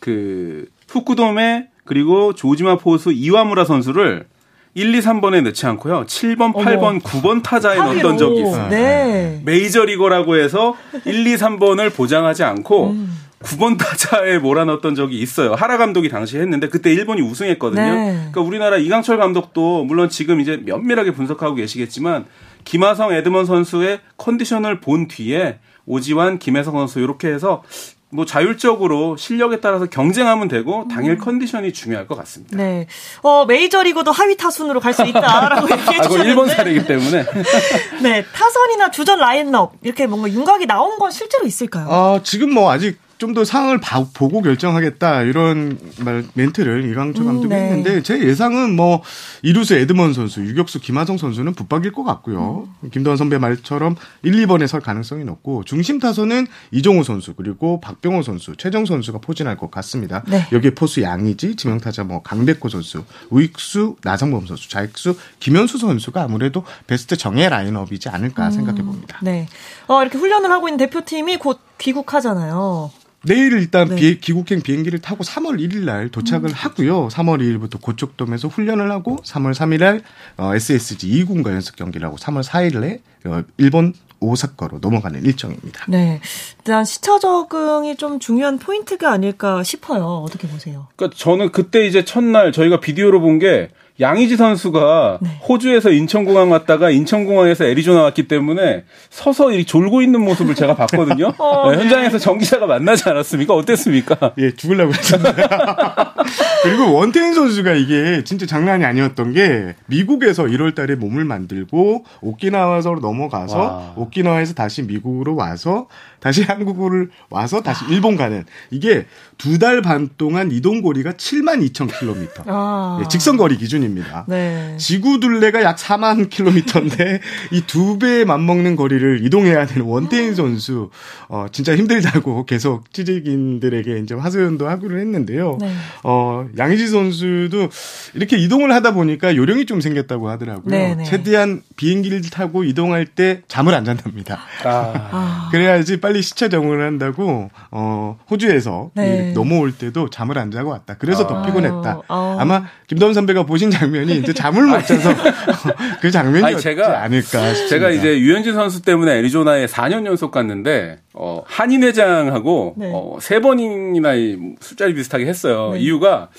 그 0.00 0.66
후쿠도메 0.88 1.68
그리고 1.84 2.32
조지마 2.34 2.78
포수 2.78 3.12
이와무라 3.12 3.64
선수를 3.64 4.26
1, 4.74 4.94
2, 4.94 5.00
3번에 5.00 5.42
넣지 5.42 5.66
않고요. 5.66 6.04
7번, 6.06 6.52
8번, 6.52 6.82
어머. 6.84 6.98
9번 6.98 7.42
타자에 7.42 7.78
넣었던 7.78 8.18
적이 8.18 8.40
있어요. 8.42 8.68
네. 8.68 9.40
메이저리거라고 9.44 10.36
해서 10.36 10.76
1, 11.04 11.26
2, 11.26 11.34
3번을 11.36 11.92
보장하지 11.94 12.44
않고 12.44 12.90
음. 12.90 13.12
9번 13.42 13.78
타자에 13.78 14.38
몰아넣었던 14.38 14.94
적이 14.94 15.20
있어요. 15.20 15.54
하라 15.54 15.76
감독이 15.78 16.08
당시에 16.08 16.40
했는데 16.40 16.68
그때 16.68 16.92
일본이 16.92 17.22
우승했거든요. 17.22 17.80
네. 17.82 18.12
그러니까 18.12 18.40
우리나라 18.40 18.76
이강철 18.76 19.16
감독도 19.18 19.84
물론 19.84 20.08
지금 20.08 20.40
이제 20.40 20.56
면밀하게 20.64 21.12
분석하고 21.12 21.54
계시겠지만 21.54 22.26
김하성 22.64 23.12
에드먼 23.12 23.46
선수의 23.46 24.00
컨디션을 24.16 24.80
본 24.80 25.06
뒤에 25.08 25.58
오지환, 25.86 26.38
김혜성 26.38 26.74
선수 26.74 26.98
이렇게 27.00 27.28
해서 27.28 27.62
뭐 28.10 28.24
자율적으로 28.24 29.16
실력에 29.16 29.60
따라서 29.60 29.86
경쟁하면 29.86 30.48
되고 30.48 30.86
당일 30.90 31.12
음. 31.12 31.18
컨디션이 31.18 31.72
중요할 31.72 32.06
것 32.06 32.16
같습니다. 32.16 32.56
네. 32.56 32.86
어, 33.22 33.44
메이저리그도 33.46 34.10
하위 34.12 34.36
타순으로 34.36 34.80
갈 34.80 34.92
수 34.94 35.04
있다라고 35.04 35.68
얘기해 35.70 35.96
주셨는데. 36.02 36.22
아, 36.22 36.24
일본 36.24 36.48
사례이기 36.48 36.86
때문에. 36.86 37.24
네. 38.02 38.24
타선이나 38.32 38.90
주전 38.90 39.18
라인업 39.18 39.74
이렇게 39.82 40.06
뭔가 40.06 40.30
윤곽이 40.30 40.66
나온 40.66 40.98
건 40.98 41.10
실제로 41.10 41.46
있을까요? 41.46 41.86
아, 41.90 42.20
지금 42.22 42.52
뭐 42.52 42.70
아직 42.72 42.98
좀 43.18 43.34
더 43.34 43.44
상황을 43.44 43.78
봐, 43.78 44.04
보고 44.14 44.42
결정하겠다 44.42 45.22
이런 45.22 45.78
말 45.98 46.24
멘트를 46.34 46.90
이강철 46.90 47.22
음, 47.22 47.26
감독이 47.26 47.46
음, 47.46 47.50
네. 47.50 47.56
했는데 47.64 48.02
제 48.02 48.18
예상은 48.20 48.74
뭐 48.74 49.02
이루수 49.42 49.74
에드먼 49.74 50.12
선수, 50.12 50.40
유격수 50.40 50.80
김하성 50.80 51.18
선수는 51.18 51.54
붙박일 51.54 51.92
것 51.92 52.04
같고요. 52.04 52.68
음. 52.82 52.90
김도환 52.90 53.16
선배 53.16 53.38
말처럼 53.38 53.96
1, 54.22 54.32
2번에 54.46 54.66
설 54.66 54.80
가능성이 54.80 55.24
높고 55.24 55.64
중심 55.64 55.98
타선은 55.98 56.46
이종호 56.70 57.02
선수 57.02 57.34
그리고 57.34 57.80
박병호 57.80 58.22
선수, 58.22 58.56
최정 58.56 58.86
선수가 58.86 59.18
포진할 59.18 59.56
것 59.56 59.70
같습니다. 59.70 60.22
네. 60.26 60.46
여기에 60.52 60.70
포수 60.74 61.02
양이지, 61.02 61.56
지명 61.56 61.78
타자 61.78 62.04
뭐 62.04 62.22
강백호 62.22 62.68
선수, 62.68 63.04
우익수 63.30 63.96
나성범 64.02 64.46
선수, 64.46 64.68
좌익수 64.68 65.16
김현수 65.40 65.78
선수가 65.78 66.22
아무래도 66.22 66.64
베스트 66.86 67.16
정예 67.16 67.48
라인업이지 67.48 68.08
않을까 68.08 68.46
음, 68.46 68.50
생각해 68.52 68.82
봅니다. 68.82 69.18
네. 69.22 69.46
어, 69.86 70.02
이렇게 70.02 70.18
훈련을 70.18 70.50
하고 70.50 70.68
있는 70.68 70.78
대표팀이 70.78 71.36
곧 71.38 71.60
귀국하잖아요. 71.78 72.90
내일 73.28 73.52
일단 73.52 73.88
네. 73.88 73.96
비, 73.96 74.20
귀국행 74.20 74.62
비행기를 74.62 75.00
타고 75.00 75.22
3월 75.22 75.58
1일 75.60 75.84
날 75.84 76.08
도착을 76.08 76.48
음. 76.48 76.54
하고요. 76.54 77.08
3월 77.08 77.40
2일부터 77.40 77.80
고척돔에서 77.80 78.48
훈련을 78.48 78.90
하고 78.90 79.16
3월 79.24 79.52
3일 79.52 79.80
날 79.80 80.00
어, 80.36 80.54
SSG 80.54 81.24
2군과 81.24 81.50
연습 81.50 81.76
경기를 81.76 82.06
하고 82.06 82.16
3월 82.16 82.42
4일에 82.42 83.00
어, 83.26 83.42
일본 83.58 83.92
오사카로 84.20 84.78
넘어가는 84.80 85.24
일정입니다. 85.24 85.84
네. 85.88 86.20
일단 86.58 86.84
시차 86.84 87.18
적응이 87.18 87.96
좀 87.96 88.18
중요한 88.18 88.58
포인트가 88.58 89.12
아닐까 89.12 89.62
싶어요. 89.62 90.24
어떻게 90.26 90.48
보세요? 90.48 90.88
그러니까 90.96 91.16
저는 91.16 91.52
그때 91.52 91.86
이제 91.86 92.04
첫날 92.04 92.50
저희가 92.52 92.80
비디오로 92.80 93.20
본게 93.20 93.70
양희지 94.00 94.36
선수가 94.36 95.18
네. 95.20 95.28
호주에서 95.48 95.90
인천공항 95.90 96.50
왔다가 96.52 96.90
인천공항에서 96.90 97.64
애리조나 97.64 98.02
왔기 98.02 98.28
때문에 98.28 98.84
서서 99.10 99.50
이렇게 99.50 99.64
졸고 99.64 100.02
있는 100.02 100.20
모습을 100.22 100.54
제가 100.54 100.76
봤거든요. 100.76 101.32
어, 101.38 101.72
네, 101.72 101.78
현장에서 101.78 102.18
정기자가 102.18 102.66
만나지 102.66 103.08
않았습니까? 103.08 103.54
어땠습니까? 103.54 104.34
예, 104.38 104.54
죽을라고 104.54 104.92
했습니다. 104.92 106.14
그리고 106.62 106.92
원태인 106.94 107.34
선수가 107.34 107.72
이게 107.74 108.22
진짜 108.24 108.46
장난이 108.46 108.84
아니었던 108.84 109.32
게 109.32 109.74
미국에서 109.86 110.44
1월 110.44 110.74
달에 110.74 110.94
몸을 110.94 111.24
만들고 111.24 112.04
오키나와로 112.20 113.00
넘어가서 113.00 113.58
와. 113.58 113.92
오키나와에서 113.96 114.54
다시 114.54 114.82
미국으로 114.82 115.34
와서 115.34 115.88
다시 116.20 116.42
한국을 116.42 117.10
와서 117.30 117.60
다시 117.62 117.84
아. 117.84 117.88
일본 117.90 118.16
가는 118.16 118.44
이게 118.70 119.06
두 119.38 119.58
달 119.58 119.82
반 119.82 120.08
동안 120.18 120.50
이동 120.50 120.82
거리가 120.82 121.12
7만 121.12 121.64
2천 121.70 121.96
킬로미터. 121.98 122.42
아. 122.46 123.00
예, 123.02 123.08
직선 123.08 123.36
거리 123.36 123.56
기준입니다. 123.56 124.24
네. 124.28 124.76
지구 124.78 125.20
둘레가 125.20 125.62
약 125.62 125.76
4만 125.76 126.28
킬로미터인데 126.30 127.20
이 127.52 127.62
두 127.68 127.98
배에 127.98 128.24
맞먹는 128.24 128.76
거리를 128.76 129.24
이동해야 129.24 129.66
되는 129.66 129.84
원태인 129.86 130.34
선수 130.34 130.90
어 131.28 131.46
진짜 131.52 131.76
힘들다고 131.76 132.46
계속 132.46 132.92
취재진들에게 132.92 133.98
이제 133.98 134.14
화소연도 134.14 134.68
하기로 134.68 134.98
했는데요. 134.98 135.58
네. 135.60 135.72
어 136.04 136.46
양희지 136.56 136.88
선수도 136.88 137.68
이렇게 138.14 138.36
이동을 138.38 138.72
하다 138.72 138.92
보니까 138.94 139.36
요령이 139.36 139.66
좀 139.66 139.80
생겼다고 139.80 140.28
하더라고요. 140.30 140.64
네, 140.66 140.94
네. 140.94 141.04
최대한 141.04 141.62
비행기를 141.76 142.22
타고 142.30 142.64
이동할 142.64 143.06
때 143.06 143.42
잠을 143.48 143.74
안 143.74 143.84
잔답니다. 143.84 144.40
아. 144.64 145.48
그래야지 145.52 146.00
빨리 146.08 146.22
시차 146.22 146.48
적응을 146.48 146.80
한다고 146.80 147.50
어 147.70 148.18
호주에서 148.30 148.92
네. 148.94 149.32
넘어올 149.34 149.72
때도 149.72 150.08
잠을 150.08 150.38
안 150.38 150.50
자고 150.50 150.70
왔다. 150.70 150.96
그래서 150.98 151.26
더 151.26 151.42
피곤했다. 151.42 152.00
아. 152.08 152.44
마 152.46 152.64
김도현 152.86 153.12
선배가 153.12 153.42
보신 153.42 153.70
장면이 153.70 154.16
이제 154.16 154.32
잠을 154.32 154.64
못 154.64 154.86
자서 154.86 155.10
그 156.00 156.10
장면이었지 156.10 156.62
제가, 156.62 157.02
않을까 157.02 157.48
싶습니다. 157.48 157.68
제가 157.68 157.90
이제 157.90 158.18
유현진 158.18 158.54
선수 158.54 158.80
때문에 158.80 159.18
애리조나에 159.18 159.66
4년 159.66 160.06
연속 160.06 160.30
갔는데 160.30 161.00
어 161.12 161.42
한인 161.46 161.82
회장하고 161.82 162.74
네. 162.78 162.90
어, 162.90 163.18
세 163.20 163.40
번이나 163.40 164.12
술자리 164.60 164.94
비슷하게 164.94 165.26
했어요. 165.26 165.72
네. 165.74 165.80
이유가 165.80 166.30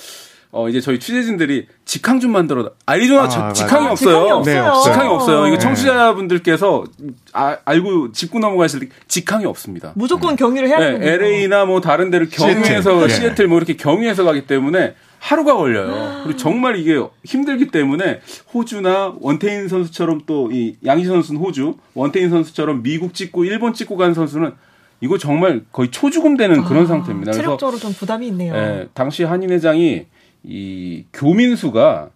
어 0.51 0.67
이제 0.67 0.81
저희 0.81 0.99
취재진들이 0.99 1.67
직항 1.85 2.19
좀 2.19 2.31
만들어 2.31 2.71
아리조나 2.87 3.23
아, 3.23 3.53
직항이 3.53 3.87
아, 3.87 3.91
없어요. 3.91 4.15
직항이 4.15 4.31
없어요. 4.31 4.73
네, 4.73 4.81
직항이 4.83 5.09
없어요. 5.09 5.45
이거 5.47 5.55
네. 5.55 5.59
청취자분들께서 5.59 6.83
아, 7.33 7.57
알고 7.65 8.11
짚고 8.13 8.39
넘어가실 8.39 8.79
때 8.79 8.87
직항이 9.07 9.45
없습니다. 9.45 9.91
무조건 9.95 10.35
경유를 10.35 10.67
해야 10.67 10.79
네, 10.79 11.07
LA나 11.13 11.65
뭐 11.65 11.81
다른 11.81 12.09
데를 12.09 12.29
경유해서 12.29 13.07
시애틀, 13.07 13.09
시애틀 13.09 13.47
뭐 13.47 13.57
이렇게 13.57 13.75
경유해서 13.75 14.23
가기 14.23 14.47
때문에 14.47 14.95
하루가 15.19 15.53
걸려요. 15.55 16.21
그리고 16.23 16.37
정말 16.37 16.77
이게 16.77 16.99
힘들기 17.25 17.67
때문에 17.67 18.21
호주나 18.53 19.15
원태인 19.19 19.67
선수처럼 19.67 20.21
또 20.25 20.49
이 20.51 20.77
양희 20.83 21.05
선수는 21.05 21.39
호주, 21.41 21.75
원태인 21.93 22.31
선수처럼 22.31 22.81
미국 22.81 23.13
찍고 23.13 23.43
일본 23.45 23.73
찍고 23.73 23.97
간 23.97 24.15
선수는 24.15 24.53
이거 25.01 25.17
정말 25.19 25.61
거의 25.71 25.91
초죽음 25.91 26.37
되는 26.37 26.63
그런 26.63 26.83
아, 26.83 26.87
상태입니다. 26.87 27.33
체력적으로 27.33 27.77
좀 27.77 27.93
부담이 27.93 28.27
있네요. 28.29 28.55
예, 28.55 28.87
당시 28.95 29.23
한인 29.23 29.51
회장이 29.51 30.05
이 30.43 31.05
교민수가 31.13 32.09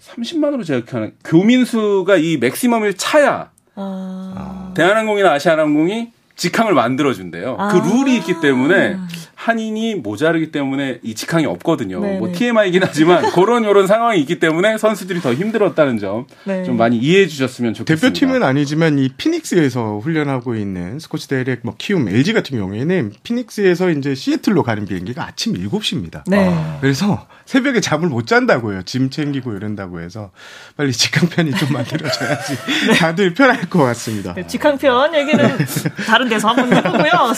30만으로 0.00 0.64
제가 0.64 0.84
기억하는 0.84 1.14
교민수가 1.24 2.16
이 2.16 2.36
맥시멈을 2.38 2.94
차야 2.94 3.50
아. 3.74 4.72
대한항공이나 4.76 5.32
아시아항공이 5.32 6.12
직항을 6.36 6.74
만들어준대요. 6.74 7.56
그 7.56 7.62
아. 7.62 7.68
그 7.68 7.88
룰이 7.88 8.16
있기 8.16 8.40
때문에 8.40 8.96
한인이 9.40 9.94
모자르기 9.94 10.52
때문에 10.52 10.98
이 11.02 11.14
직항이 11.14 11.46
없거든요. 11.46 11.98
네네. 11.98 12.18
뭐 12.18 12.30
TMI이긴 12.30 12.82
하지만 12.84 13.22
그런 13.32 13.64
이런 13.64 13.86
상황이 13.86 14.20
있기 14.20 14.38
때문에 14.38 14.76
선수들이 14.76 15.22
더 15.22 15.32
힘들었다는 15.32 15.96
점좀 15.96 16.26
네. 16.44 16.70
많이 16.70 16.98
이해해 16.98 17.26
주셨으면 17.26 17.72
좋겠습니다. 17.72 18.06
대표팀은 18.06 18.42
아니지만 18.42 18.98
이 18.98 19.08
피닉스에서 19.08 20.00
훈련하고 20.00 20.56
있는 20.56 20.98
스코치 20.98 21.28
대렉 21.28 21.60
뭐 21.62 21.74
키움 21.78 22.10
LG 22.10 22.34
같은 22.34 22.58
경우에는 22.58 23.14
피닉스에서 23.22 23.88
이제 23.92 24.14
시애틀로 24.14 24.62
가는 24.62 24.84
비행기가 24.84 25.24
아침 25.24 25.54
7시입니다. 25.54 26.22
네. 26.26 26.50
아. 26.52 26.76
그래서 26.82 27.26
새벽에 27.46 27.80
잠을 27.80 28.10
못 28.10 28.26
잔다고요. 28.26 28.82
짐 28.82 29.08
챙기고 29.08 29.54
이런다고 29.54 30.00
해서 30.00 30.32
빨리 30.76 30.92
직항편이 30.92 31.52
좀 31.52 31.72
만들어져야지 31.72 32.56
네. 32.88 32.92
다들 33.00 33.32
편할 33.32 33.70
것 33.70 33.78
같습니다. 33.84 34.34
네, 34.34 34.46
직항편 34.46 35.14
얘기는 35.14 35.58
다른 36.06 36.28
데서 36.28 36.48
한번 36.48 36.76
해보고요. 36.76 37.32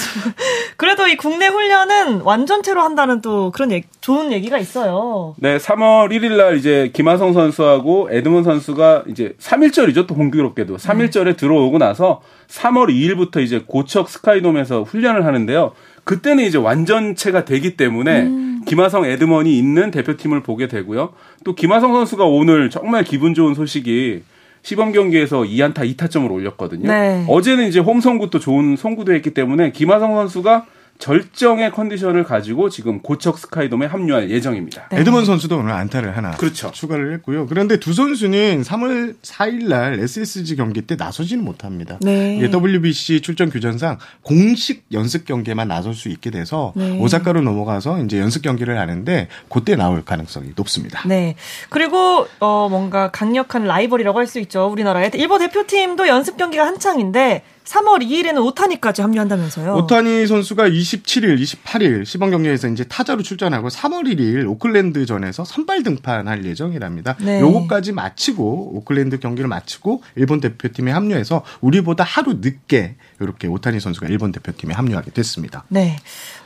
그래도 0.76 1.06
이 1.06 1.16
국내 1.16 1.46
훈련은 1.46 1.91
완전체로 2.22 2.80
한다는 2.80 3.20
또 3.20 3.50
그런 3.50 3.70
얘기, 3.72 3.86
좋은 4.00 4.32
얘기가 4.32 4.58
있어요. 4.58 5.34
네, 5.38 5.56
3월 5.58 6.10
1일 6.10 6.36
날 6.36 6.56
이제 6.56 6.90
김하성 6.92 7.32
선수하고 7.32 8.08
에드먼 8.10 8.44
선수가 8.44 9.04
이제 9.08 9.34
3일절이죠. 9.38 10.06
또 10.06 10.14
공교롭게도 10.14 10.76
3일절에 10.76 11.36
들어오고 11.36 11.78
나서 11.78 12.22
3월 12.48 12.88
2일부터 12.88 13.42
이제 13.42 13.62
고척 13.66 14.08
스카이돔에서 14.08 14.82
훈련을 14.82 15.24
하는데요. 15.24 15.72
그때는 16.04 16.44
이제 16.44 16.58
완전체가 16.58 17.44
되기 17.44 17.76
때문에 17.76 18.22
음. 18.22 18.62
김하성 18.66 19.04
에드먼이 19.04 19.56
있는 19.56 19.90
대표팀을 19.90 20.42
보게 20.42 20.68
되고요. 20.68 21.10
또 21.44 21.54
김하성 21.54 21.92
선수가 21.92 22.24
오늘 22.24 22.70
정말 22.70 23.04
기분 23.04 23.34
좋은 23.34 23.54
소식이 23.54 24.22
시범 24.62 24.92
경기에서 24.92 25.40
2안타 25.40 25.78
2타점을 25.96 26.30
올렸거든요. 26.30 26.88
네. 26.88 27.24
어제는 27.28 27.66
이제 27.66 27.80
홈 27.80 28.00
송구도 28.00 28.38
좋은 28.38 28.76
송구도 28.76 29.12
했기 29.12 29.34
때문에 29.34 29.72
김하성 29.72 30.14
선수가 30.14 30.66
절정의 30.98 31.72
컨디션을 31.72 32.22
가지고 32.24 32.68
지금 32.68 33.00
고척 33.00 33.38
스카이돔에 33.38 33.86
합류할 33.86 34.30
예정입니다. 34.30 34.88
네. 34.90 35.00
에드먼 35.00 35.24
선수도 35.24 35.58
오늘 35.58 35.72
안타를 35.72 36.16
하나 36.16 36.30
그렇죠. 36.32 36.70
추가를 36.70 37.12
했고요. 37.14 37.46
그런데 37.46 37.78
두 37.80 37.92
선수는 37.92 38.62
3월 38.62 39.16
4일 39.22 39.68
날 39.68 39.98
SSG 39.98 40.56
경기 40.56 40.82
때 40.82 40.94
나서지는 40.96 41.44
못합니다. 41.44 41.98
네. 42.02 42.40
WBC 42.52 43.20
출전 43.20 43.50
규정상 43.50 43.98
공식 44.22 44.84
연습 44.92 45.24
경기에만 45.24 45.66
나설 45.68 45.94
수 45.94 46.08
있게 46.08 46.30
돼서 46.30 46.72
네. 46.76 46.98
오사카로 47.00 47.40
넘어가서 47.42 48.04
이제 48.04 48.20
연습 48.20 48.42
경기를 48.42 48.78
하는데 48.78 49.28
그때 49.48 49.74
나올 49.74 50.04
가능성이 50.04 50.52
높습니다. 50.54 51.02
네. 51.08 51.34
그리고 51.68 52.26
어 52.40 52.68
뭔가 52.70 53.10
강력한 53.10 53.64
라이벌이라고 53.64 54.18
할 54.18 54.26
수 54.32 54.38
있죠. 54.38 54.66
우리나라의 54.68 55.10
일본 55.14 55.40
대표팀도 55.40 56.06
연습 56.08 56.36
경기가 56.36 56.64
한창인데 56.64 57.42
3월 57.64 58.06
2일에는 58.06 58.44
오타니까지 58.44 59.02
합류한다면서요. 59.02 59.74
오타니 59.74 60.26
선수가 60.26 60.68
27일, 60.68 61.40
28일 61.40 62.04
시범 62.04 62.30
경기에서 62.30 62.68
이제 62.68 62.84
타자로 62.84 63.22
출전하고 63.22 63.68
3월 63.68 64.04
1일 64.04 64.48
오클랜드전에서 64.48 65.44
선발 65.44 65.82
등판할 65.82 66.44
예정이랍니다. 66.44 67.16
네. 67.20 67.40
요거까지 67.40 67.92
마치고 67.92 68.76
오클랜드 68.76 69.18
경기를 69.20 69.48
마치고 69.48 70.02
일본 70.16 70.40
대표팀에 70.40 70.90
합류해서 70.90 71.44
우리보다 71.60 72.04
하루 72.04 72.34
늦게 72.40 72.96
이렇게 73.20 73.48
오타니 73.48 73.80
선수가 73.80 74.08
일본 74.08 74.32
대표팀에 74.32 74.74
합류하게 74.74 75.12
됐습니다. 75.12 75.64
네. 75.68 75.96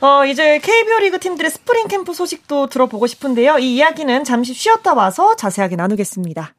어, 0.01 0.25
이제 0.25 0.59
KBO 0.59 0.99
리그 0.99 1.19
팀들의 1.19 1.49
스프링 1.51 1.87
캠프 1.87 2.13
소식도 2.13 2.67
들어보고 2.67 3.07
싶은데요. 3.07 3.57
이 3.59 3.75
이야기는 3.75 4.23
잠시 4.23 4.53
쉬었다 4.53 4.93
와서 4.93 5.35
자세하게 5.35 5.75
나누겠습니다. 5.75 6.53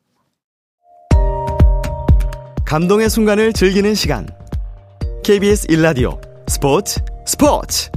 감동의 2.65 3.09
순간을 3.09 3.55
즐기는 3.55 3.95
시간. 3.95 4.29
KBS 5.29 5.67
일라디오 5.69 6.19
스포츠 6.47 7.03
스포츠 7.27 7.91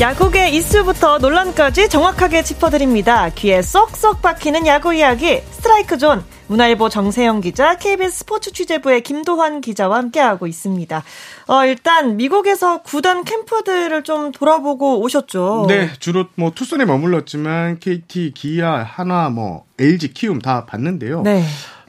야구계 0.00 0.50
이슈부터 0.50 1.18
논란까지 1.18 1.88
정확하게 1.88 2.44
짚어드립니다. 2.44 3.28
귀에 3.30 3.62
쏙쏙 3.62 4.22
박히는 4.22 4.68
야구 4.68 4.94
이야기 4.94 5.40
스트라이크 5.50 5.98
존 5.98 6.22
문화일보 6.46 6.88
정세영 6.88 7.40
기자, 7.40 7.76
KBS 7.76 8.18
스포츠 8.18 8.52
취재부의 8.52 9.02
김도환 9.02 9.60
기자와 9.60 9.96
함께하고 9.96 10.46
있습니다. 10.46 11.02
어, 11.48 11.64
일단 11.64 12.16
미국에서 12.16 12.82
구단 12.82 13.24
캠프들을 13.24 14.04
좀 14.04 14.30
돌아보고 14.30 15.00
오셨죠. 15.00 15.64
네, 15.66 15.90
주로 15.98 16.26
뭐 16.36 16.52
투순에 16.54 16.84
머물렀지만 16.84 17.80
KT, 17.80 18.30
기아, 18.36 18.84
하나, 18.84 19.28
뭐 19.28 19.64
LG, 19.80 20.12
키움 20.12 20.38
다 20.38 20.66
봤는데요. 20.66 21.22
네. 21.22 21.42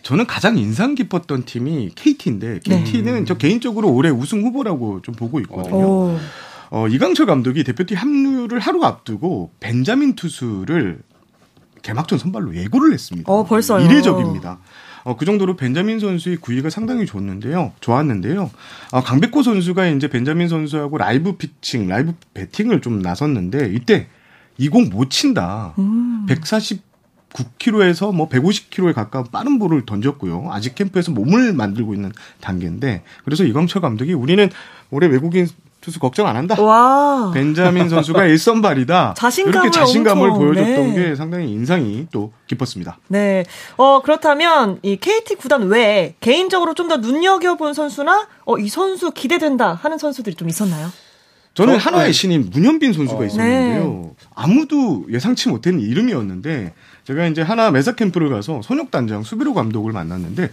저는 0.03 0.25
가장 0.25 0.57
인상 0.57 0.95
깊었던 0.95 1.45
팀이 1.45 1.91
KT인데 1.95 2.59
KT는 2.63 3.13
네. 3.13 3.25
저 3.25 3.35
개인적으로 3.35 3.91
올해 3.91 4.09
우승 4.09 4.43
후보라고 4.43 5.01
좀 5.01 5.15
보고 5.15 5.39
있거든요. 5.41 5.75
오. 5.75 6.17
어, 6.69 6.87
이강철 6.87 7.25
감독이 7.25 7.63
대표팀 7.63 7.97
합류를 7.97 8.59
하루 8.59 8.83
앞두고 8.83 9.51
벤자민 9.59 10.15
투수를 10.15 10.99
개막전 11.81 12.19
선발로 12.19 12.55
예고를 12.55 12.93
했습니다. 12.93 13.31
어, 13.31 13.45
벌써요. 13.45 13.85
이례적입니다. 13.85 14.59
어, 15.03 15.15
그 15.15 15.25
정도로 15.25 15.55
벤자민 15.55 15.99
선수의 15.99 16.37
구위가 16.37 16.69
상당히 16.69 17.05
좋았는데요. 17.05 17.71
좋았는데요. 17.79 18.51
어, 18.91 19.03
강백호 19.03 19.41
선수가 19.41 19.87
이제 19.87 20.09
벤자민 20.09 20.49
선수하고 20.49 20.97
라이브 20.97 21.37
피칭, 21.37 21.87
라이브 21.87 22.13
배팅을 22.33 22.81
좀 22.81 23.01
나섰는데 23.01 23.71
이때 23.73 24.07
이공못 24.57 25.09
친다. 25.09 25.73
음. 25.79 26.25
149km에서 27.33 28.13
뭐 28.13 28.29
150km에 28.29 28.93
가까운 28.93 29.25
빠른 29.31 29.59
볼을 29.59 29.85
던졌고요. 29.85 30.49
아직 30.51 30.75
캠프에서 30.75 31.11
몸을 31.11 31.53
만들고 31.53 31.93
있는 31.93 32.11
단계인데 32.41 33.03
그래서 33.25 33.43
이광철 33.43 33.81
감독이 33.81 34.13
우리는 34.13 34.49
올해 34.91 35.07
외국인 35.07 35.47
투수 35.79 35.99
걱정 35.99 36.27
안 36.27 36.35
한다. 36.35 36.61
와. 36.61 37.31
벤자민 37.33 37.87
선수가 37.87 38.25
일선발이다. 38.25 39.15
이렇게 39.45 39.69
자신감을 39.71 40.29
엄청, 40.31 40.39
보여줬던 40.39 40.87
네. 40.87 40.95
게 40.95 41.15
상당히 41.15 41.51
인상이 41.51 42.07
또 42.11 42.33
깊었습니다. 42.47 42.97
네. 43.07 43.45
어 43.77 44.01
그렇다면 44.01 44.79
이 44.81 44.97
KT 44.97 45.35
구단 45.35 45.67
외에 45.67 46.15
개인적으로 46.19 46.73
좀 46.73 46.87
더 46.87 46.97
눈여겨본 46.97 47.73
선수나 47.73 48.27
어 48.45 48.57
이 48.57 48.69
선수 48.69 49.11
기대된다 49.11 49.73
하는 49.81 49.97
선수들이 49.97 50.35
좀 50.35 50.49
있었나요? 50.49 50.87
저는 51.57 51.79
저, 51.79 51.89
하나의 51.89 52.07
네. 52.07 52.11
신인 52.11 52.49
문현빈 52.51 52.93
선수가 52.93 53.19
어. 53.19 53.25
있었는데요. 53.25 53.83
네. 53.83 54.25
아무도 54.35 55.07
예상치 55.11 55.49
못했는 55.49 55.81
이름이었는데 55.81 56.73
제가 57.05 57.25
이제 57.27 57.41
하나 57.41 57.71
메사 57.71 57.93
캠프를 57.95 58.29
가서 58.29 58.61
손혁단장 58.61 59.23
수비로 59.23 59.55
감독을 59.55 59.91
만났는데 59.91 60.51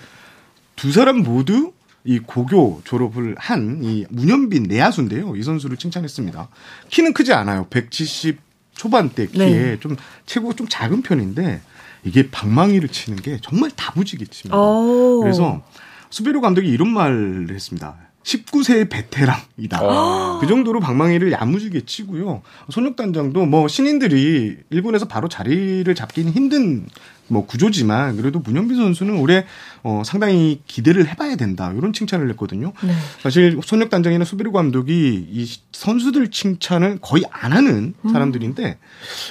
두 0.77 0.93
사람 0.93 1.19
모두 1.19 1.73
이 2.05 2.19
고교 2.19 2.83
졸업을 2.85 3.35
한 3.38 3.81
이 3.83 4.07
문현빈 4.09 4.62
내야수인데요. 4.64 5.37
이 5.37 5.43
선수를 5.43 5.77
칭찬했습니다. 5.77 6.49
키는 6.88 7.12
크지 7.12 7.35
않아요. 7.35 7.67
170 7.69 8.38
초반대 8.75 9.27
키에 9.27 9.49
네. 9.49 9.81
좀 9.81 9.97
최고 10.25 10.55
좀 10.55 10.67
작은 10.69 11.03
편인데 11.03 11.61
이게 12.05 12.31
방망이를 12.31 12.88
치는 12.88 13.19
게 13.21 13.38
정말 13.43 13.71
다부지게 13.71 14.25
칩니다. 14.25 14.57
오. 14.59 15.21
그래서 15.21 15.62
수비로 16.09 16.40
감독이 16.40 16.69
이런 16.69 16.88
말을 16.88 17.49
했습니다. 17.51 17.95
19세의 18.24 18.90
베테랑이다. 18.90 19.78
아. 19.80 20.38
그 20.40 20.46
정도로 20.46 20.80
방망이를 20.80 21.32
야무지게 21.32 21.82
치고요. 21.84 22.42
손혁단장도 22.70 23.44
뭐 23.46 23.68
신인들이 23.68 24.56
일본에서 24.70 25.06
바로 25.06 25.28
자리를 25.28 25.94
잡기는 25.94 26.32
힘든 26.32 26.87
뭐 27.28 27.46
구조지만 27.46 28.16
그래도 28.16 28.38
문현빈 28.38 28.76
선수는 28.76 29.18
올해 29.18 29.44
어 29.82 30.02
상당히 30.04 30.60
기대를 30.66 31.08
해봐야 31.08 31.37
된다 31.37 31.72
이런 31.76 31.92
칭찬을 31.92 32.28
했거든요. 32.30 32.72
네. 32.82 32.92
사실 33.22 33.58
손혁 33.64 33.90
단장이나 33.90 34.24
수비르 34.24 34.52
감독이 34.52 35.26
이 35.30 35.50
선수들 35.72 36.30
칭찬을 36.30 36.98
거의 37.00 37.24
안 37.30 37.52
하는 37.52 37.94
음. 38.00 38.10
사람들인데 38.10 38.78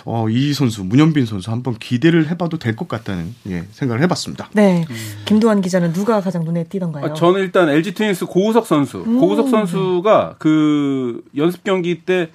어이 0.05 0.53
선수 0.53 0.83
문현빈 0.83 1.25
선수 1.25 1.51
한번 1.51 1.75
기대를 1.77 2.29
해봐도 2.29 2.57
될 2.57 2.73
것 2.75 2.87
같다는 2.87 3.35
예, 3.49 3.65
생각을 3.71 4.01
해봤습니다. 4.03 4.49
네, 4.53 4.83
음. 4.89 4.95
김도환 5.25 5.61
기자는 5.61 5.93
누가 5.93 6.19
가장 6.21 6.43
눈에 6.43 6.63
띄던가요? 6.63 7.05
아, 7.05 7.13
저는 7.13 7.41
일단 7.41 7.69
LG 7.69 7.93
트윈스 7.93 8.25
고우석 8.25 8.65
선수, 8.65 9.03
음. 9.05 9.19
고우석 9.19 9.49
선수가 9.49 10.35
그 10.39 11.23
연습 11.37 11.63
경기 11.63 12.01
때 12.01 12.29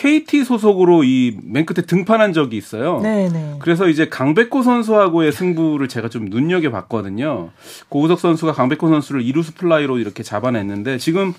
KT 0.00 0.44
소속으로 0.44 1.04
이 1.04 1.38
맨 1.42 1.64
끝에 1.64 1.86
등판한 1.86 2.32
적이 2.34 2.58
있어요. 2.58 3.00
네네. 3.00 3.28
네. 3.30 3.54
그래서 3.60 3.88
이제 3.88 4.08
강백호 4.08 4.62
선수하고의 4.62 5.32
승부를 5.32 5.88
제가 5.88 6.08
좀 6.10 6.26
눈여겨 6.26 6.70
봤거든요. 6.70 7.50
고우석 7.88 8.20
선수가 8.20 8.52
강백호 8.52 8.88
선수를 8.88 9.22
이루수 9.22 9.54
플라이로 9.54 9.98
이렇게 9.98 10.22
잡아냈는데 10.22 10.98
지금 10.98 11.32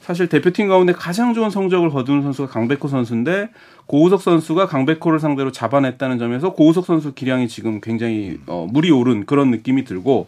사실 0.00 0.28
대표팀 0.28 0.66
가운데 0.68 0.92
가장 0.92 1.34
좋은 1.34 1.50
성적을 1.50 1.90
거두는 1.90 2.22
선수가 2.22 2.48
강백호 2.48 2.88
선수인데 2.88 3.50
고우석 3.86 4.22
선수가 4.22 4.66
강백호를 4.66 5.20
상대로 5.20 5.52
잡아냈다는 5.52 6.18
점에서 6.18 6.52
고우석 6.52 6.86
선수 6.86 7.12
기량이 7.14 7.46
지금 7.48 7.80
굉장히 7.80 8.38
어, 8.46 8.66
물이 8.70 8.90
오른 8.90 9.24
그런 9.24 9.50
느낌이 9.50 9.84
들고 9.84 10.26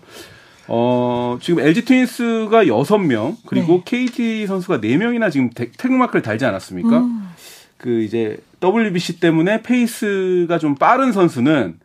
어, 0.69 1.39
지금 1.41 1.65
LG 1.65 1.85
트윈스가 1.85 2.65
6명 2.67 3.37
그리고 3.47 3.83
네. 3.85 4.07
KT 4.07 4.47
선수가 4.47 4.79
4명이나 4.79 5.33
지금 5.33 5.51
태극마크를 5.51 6.23
달지 6.23 6.45
않았습니까? 6.45 6.99
음. 6.99 7.29
그 7.83 8.01
이제 8.03 8.39
WBC 8.63 9.19
때문에 9.19 9.63
페이스가 9.63 10.59
좀 10.59 10.77
빠른 10.77 11.13
선수는 11.13 11.81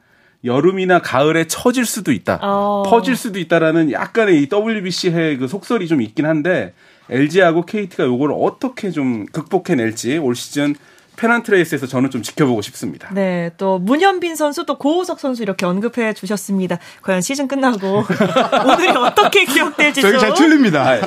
여름이나 0.46 1.02
가을에 1.02 1.48
처질 1.48 1.86
수도 1.86 2.12
있다. 2.12 2.40
어. 2.44 2.84
퍼질 2.88 3.16
수도 3.16 3.40
있다라는 3.40 3.92
약간의 3.92 4.44
이 4.44 4.48
WBC의 4.52 5.38
그 5.38 5.48
속설이 5.48 5.88
좀 5.88 6.02
있긴 6.04 6.28
한데 6.28 6.74
LG하고 7.10 7.66
KT가 7.66 8.06
요걸 8.06 8.32
어떻게 8.32 8.92
좀 8.92 9.26
극복해낼지 9.26 10.20
올 10.20 10.36
시즌 10.36 10.76
페넌트레이스에서 11.16 11.88
저는 11.88 12.12
좀 12.12 12.22
지켜보고 12.22 12.62
싶습니다. 12.62 13.10
네, 13.12 13.50
또 13.58 13.80
문현빈 13.80 14.36
선수 14.36 14.68
또 14.68 14.78
고우석 14.78 15.20
선수 15.20 15.42
이렇게 15.42 15.66
언급해 15.66 16.14
주셨습니다. 16.14 16.78
과연 17.02 17.22
시즌 17.22 17.48
끝나고 17.48 18.04
오늘이 18.70 18.90
어떻게 18.90 19.46
기억될지 19.46 20.02
저희 20.02 20.20
잘 20.20 20.36
틀립니다. 20.36 20.88
아, 20.88 21.00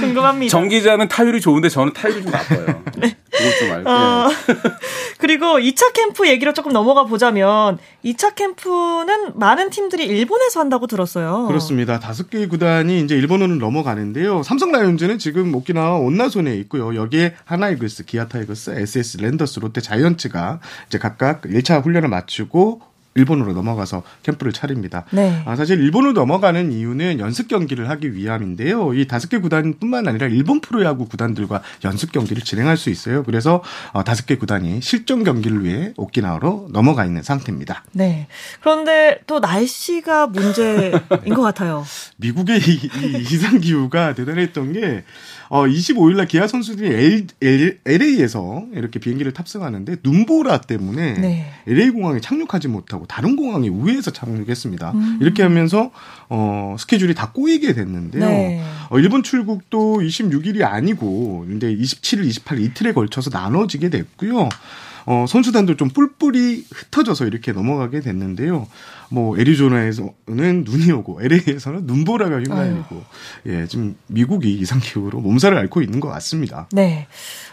궁금합니다. 0.00 0.50
정 0.50 0.68
기자는 0.68 1.06
타율이 1.06 1.40
좋은데 1.40 1.68
저는 1.68 1.92
타율이 1.92 2.24
좀 2.24 2.32
나빠요. 2.32 2.82
네. 2.96 3.16
그것 3.32 3.58
좀 3.58 3.70
알고. 3.72 3.90
어, 3.90 4.28
그리고 5.18 5.58
2차 5.58 5.92
캠프 5.92 6.28
얘기로 6.28 6.52
조금 6.52 6.72
넘어가 6.72 7.04
보자면 7.04 7.78
2차 8.04 8.34
캠프는 8.34 9.32
많은 9.38 9.70
팀들이 9.70 10.04
일본에서 10.04 10.60
한다고 10.60 10.86
들었어요. 10.86 11.46
그렇습니다. 11.46 11.98
다섯 11.98 12.28
개의 12.28 12.48
구단이 12.48 13.00
이제 13.00 13.16
일본으로 13.16 13.54
넘어가는데요. 13.56 14.42
삼성 14.42 14.70
라이온즈는 14.72 15.18
지금 15.18 15.54
오키나와 15.54 15.96
온나손에 15.98 16.54
있고요. 16.58 16.94
여기에 16.94 17.34
한화이글스, 17.44 18.04
기아 18.04 18.28
타이거스, 18.28 18.70
SSG 18.70 19.18
랜더스, 19.18 19.60
롯데 19.60 19.80
자이언츠가 19.80 20.60
이제 20.88 20.98
각각 20.98 21.42
1차 21.42 21.82
훈련을 21.82 22.08
마치고 22.08 22.91
일본으로 23.14 23.52
넘어가서 23.52 24.02
캠프를 24.22 24.52
차립니다. 24.52 25.04
네. 25.10 25.42
아, 25.44 25.56
사실 25.56 25.80
일본으로 25.80 26.12
넘어가는 26.12 26.72
이유는 26.72 27.18
연습 27.18 27.48
경기를 27.48 27.88
하기 27.90 28.14
위함인데요. 28.14 28.94
이 28.94 29.06
다섯 29.06 29.28
개 29.28 29.38
구단뿐만 29.38 30.08
아니라 30.08 30.26
일본 30.26 30.60
프로야구 30.60 31.06
구단들과 31.06 31.62
연습 31.84 32.12
경기를 32.12 32.42
진행할 32.42 32.76
수 32.76 32.90
있어요. 32.90 33.22
그래서 33.22 33.62
어, 33.92 34.02
다섯 34.04 34.26
개 34.26 34.36
구단이 34.36 34.80
실전 34.80 35.24
경기를 35.24 35.64
위해 35.64 35.92
오키나와로 35.96 36.68
넘어가 36.72 37.04
있는 37.04 37.22
상태입니다. 37.22 37.84
네. 37.92 38.28
그런데 38.60 39.20
또 39.26 39.40
날씨가 39.40 40.28
문제인 40.28 40.92
것 41.34 41.42
같아요. 41.42 41.84
미국의 42.16 42.60
이, 42.60 42.90
이 43.04 43.22
이상 43.30 43.60
기후가 43.60 44.14
대단했던 44.14 44.72
게 44.72 45.04
어, 45.48 45.66
25일 45.66 46.16
날 46.16 46.26
기아 46.26 46.46
선수들이 46.46 46.88
L, 46.88 47.26
L, 47.42 47.78
LA에서 47.84 48.64
이렇게 48.72 48.98
비행기를 48.98 49.32
탑승하는데 49.34 49.96
눈보라 50.02 50.62
때문에 50.62 51.12
네. 51.20 51.52
LA 51.66 51.90
공항에 51.90 52.20
착륙하지 52.20 52.68
못하고 52.68 53.01
다른 53.08 53.36
공항에 53.36 53.68
우회해서 53.68 54.10
착륙했습니다. 54.10 54.92
음. 54.92 55.18
이렇게 55.20 55.42
하면서 55.42 55.90
어, 56.28 56.76
스케줄이 56.78 57.14
다 57.14 57.30
꼬이게 57.32 57.72
됐는데요. 57.74 58.24
네. 58.24 58.62
어, 58.90 58.98
일본 58.98 59.22
출국도 59.22 60.00
26일이 60.00 60.62
아니고 60.62 61.46
근데 61.48 61.74
27일, 61.74 62.28
28일 62.28 62.60
이틀에 62.60 62.92
걸쳐서 62.92 63.30
나눠지게 63.32 63.90
됐고요. 63.90 64.48
어, 65.06 65.24
선수단도 65.28 65.76
좀 65.76 65.88
뿔뿔이 65.88 66.64
흩어져서 66.70 67.26
이렇게 67.26 67.52
넘어가게 67.52 68.00
됐는데요. 68.00 68.66
뭐 69.10 69.38
애리조나에서는 69.38 70.64
눈이 70.64 70.90
오고 70.92 71.20
LA에서는 71.22 71.86
눈보라가 71.86 72.38
휘날리고 72.40 73.02
예, 73.46 73.66
지금 73.66 73.96
미국이 74.06 74.54
이상 74.54 74.80
기후로 74.80 75.20
몸살을 75.20 75.58
앓고 75.58 75.82
있는 75.82 76.00
것 76.00 76.08
같습니다. 76.08 76.66
네. 76.72 77.06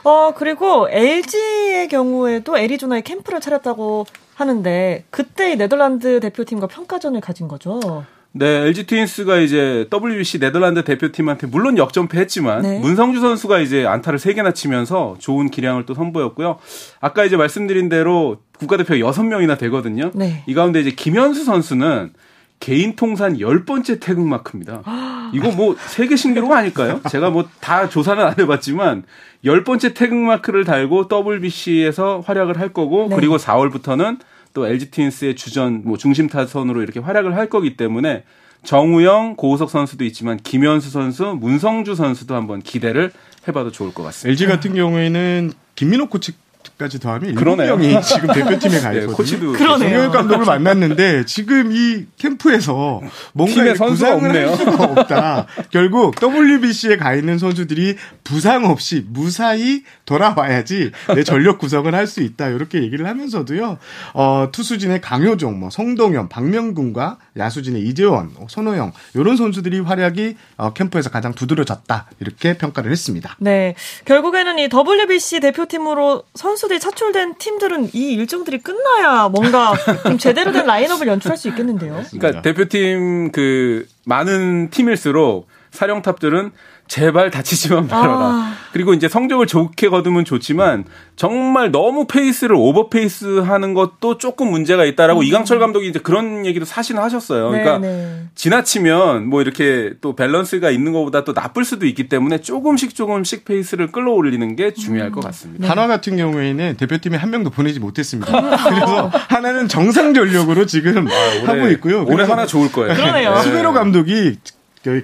어, 0.04 0.34
그리고 0.36 0.88
LG의 0.90 1.90
경우에도 1.90 2.58
애리조나에 2.58 3.02
캠프를 3.02 3.42
차렸다고 3.42 4.06
하는데 4.36 5.04
그때 5.10 5.56
네덜란드 5.56 6.22
대표팀과 6.22 6.68
평가전을 6.68 7.20
가진 7.20 7.50
거죠. 7.50 8.06
네, 8.32 8.46
LG 8.68 8.86
트윈스가 8.86 9.38
이제 9.38 9.88
WBC 9.92 10.40
네덜란드 10.40 10.84
대표팀한테 10.84 11.48
물론 11.48 11.78
역전패했지만 11.78 12.62
네. 12.62 12.80
문성주 12.80 13.20
선수가 13.20 13.60
이제 13.60 13.86
안타를 13.88 14.20
3개나 14.20 14.54
치면서 14.54 15.16
좋은 15.20 15.50
기량을 15.50 15.86
또 15.88 15.96
선보였고요. 15.96 16.60
아까 17.02 17.26
이제 17.26 17.38
말씀드린 17.38 17.90
대로 17.90 18.38
국가대표 18.60 18.94
6명이나 18.96 19.58
되거든요. 19.58 20.12
네. 20.14 20.44
이 20.46 20.54
가운데 20.54 20.80
이제 20.80 20.92
김현수 20.92 21.44
선수는 21.44 22.12
개인 22.60 22.96
통산 22.96 23.38
10번째 23.38 24.00
태극 24.00 24.28
마크입니다. 24.28 24.84
이거 25.34 25.50
뭐 25.52 25.76
세계 25.80 26.16
신기록 26.16 26.52
아닐까요? 26.52 27.00
제가 27.10 27.30
뭐 27.32 27.46
다 27.62 27.88
조사는 27.90 28.24
안 28.24 28.36
해봤지만 28.38 29.04
열 29.46 29.64
번째 29.64 29.94
태극마크를 29.94 30.66
달고 30.66 31.08
WBC에서 31.12 32.22
활약을 32.26 32.60
할 32.60 32.74
거고 32.74 33.08
네. 33.10 33.16
그리고 33.16 33.38
4월부터는 33.38 34.20
또 34.54 34.68
LG 34.68 34.92
트윈스의 34.92 35.36
주전 35.36 35.84
뭐 35.86 35.98
중심 35.98 36.28
타선으로 36.28 36.82
이렇게 36.82 37.00
활약을 37.00 37.36
할 37.36 37.50
거기 37.50 37.78
때문에 37.78 38.24
정우영, 38.64 39.36
고우석 39.38 39.70
선수도 39.70 40.04
있지만 40.06 40.38
김현수 40.38 40.90
선수, 40.90 41.38
문성주 41.40 41.96
선수도 41.96 42.36
한번 42.36 42.62
기대를 42.62 43.12
해봐도 43.48 43.72
좋을 43.72 43.94
것 43.94 44.04
같습니다. 44.04 44.30
LG 44.32 44.48
같은 44.48 44.76
경우에는 44.76 45.54
김민호 45.76 46.08
코치 46.08 46.34
까지 46.80 46.98
더하면 46.98 47.32
일곱 47.32 47.58
명이 47.58 48.02
지금 48.02 48.34
대표팀에 48.34 48.80
가 48.80 48.92
네, 48.96 49.00
있거든요. 49.02 49.08
네, 49.08 49.14
코치도 49.14 49.58
정영일 49.58 50.10
감독을 50.12 50.46
만났는데 50.46 51.26
지금 51.26 51.74
이 51.74 52.06
캠프에서 52.18 53.02
뭔가 53.34 53.74
부상을 53.74 54.26
없네요. 54.30 54.48
할 54.48 54.56
수가 54.56 54.84
없다. 54.86 55.48
결국 55.72 56.16
WBC에 56.24 56.96
가 56.96 57.14
있는 57.16 57.38
선수들이 57.38 57.98
부상 58.24 58.64
없이 58.64 59.04
무사히 59.10 59.84
돌아와야지 60.06 60.92
내 61.16 61.24
전력 61.26 61.58
구성을 61.60 61.94
할 61.94 62.08
수 62.08 62.22
있다. 62.22 62.48
이렇게 62.48 62.82
얘기를 62.82 63.06
하면서도요. 63.08 63.78
어, 64.14 64.48
투수진의 64.52 65.02
강효종, 65.02 65.60
뭐 65.60 65.70
성동현, 65.70 66.30
박명근과 66.30 67.18
야수진의 67.38 67.84
이재원, 67.84 68.32
손호영 68.48 68.94
이런 69.16 69.36
선수들이 69.36 69.82
활약이 69.82 70.36
어, 70.56 70.72
캠프에서 70.74 71.10
가장 71.10 71.34
두드러졌다. 71.34 72.08
이렇게 72.22 72.58
평가를 72.58 72.90
했습니다. 72.92 73.36
네, 73.40 73.76
결국에는 74.06 74.58
이 74.60 74.70
WBC 74.74 75.42
대표팀으로 75.42 76.24
선수 76.36 76.69
들이 76.70 76.80
차출된 76.80 77.36
팀들은 77.38 77.90
이 77.94 78.14
일정들이 78.14 78.60
끝나야 78.60 79.28
뭔가 79.28 79.74
좀 80.04 80.18
제대로 80.18 80.54
된 80.54 80.66
라인업을 80.66 81.08
연출할 81.08 81.38
수 81.38 81.50
있겠는데요. 81.50 82.02
그러니까 82.12 82.42
대표팀 82.42 83.32
그 83.34 83.86
많은 84.06 84.70
팀일수록 84.70 85.48
사령탑들은 85.72 86.52
제발 86.90 87.30
다치지만 87.30 87.88
말아라. 87.88 88.18
아. 88.18 88.54
그리고 88.74 88.94
이제 88.94 89.08
성적을 89.08 89.46
좋게 89.48 89.90
거두면 89.90 90.26
좋지만 90.26 90.86
정말 91.16 91.72
너무 91.72 92.06
페이스를 92.06 92.56
오버 92.56 92.90
페이스 92.90 93.40
하는 93.40 93.74
것도 93.74 94.18
조금 94.18 94.50
문제가 94.50 94.86
있다라고 94.86 95.22
음. 95.22 95.26
이강철 95.26 95.60
감독이 95.60 95.88
이제 95.88 96.00
그런 96.00 96.46
얘기도 96.46 96.66
사실은 96.66 97.02
하셨어요. 97.02 97.50
그러니까 97.50 97.78
네, 97.78 97.88
네. 97.88 98.24
지나치면 98.34 99.28
뭐 99.30 99.42
이렇게 99.42 99.94
또 100.02 100.16
밸런스가 100.16 100.72
있는 100.72 100.92
것보다 100.92 101.24
또 101.24 101.34
나쁠 101.34 101.64
수도 101.64 101.86
있기 101.86 102.10
때문에 102.10 102.42
조금씩 102.42 102.96
조금씩 102.96 103.46
페이스를 103.46 103.92
끌어올리는 103.92 104.56
게 104.56 104.74
중요할 104.74 105.10
음. 105.10 105.14
것 105.14 105.24
같습니다. 105.26 105.62
네. 105.62 105.68
한화 105.68 105.88
같은 105.88 106.18
경우에는 106.18 106.76
대표팀에 106.78 107.18
한 107.18 107.30
명도 107.30 107.52
보내지 107.52 107.80
못했습니다. 107.80 108.32
그래서 108.68 109.12
하나는 109.30 109.68
정상 109.68 110.16
전력으로 110.16 110.66
지금 110.66 111.08
아, 111.08 111.12
올해, 111.44 111.46
하고 111.46 111.72
있고요. 111.74 112.04
올해 112.08 112.26
하나 112.26 112.48
좋을 112.48 112.72
거예요. 112.72 112.94
그러네요. 112.98 113.36
수베로 113.42 113.74
감독이 113.74 114.38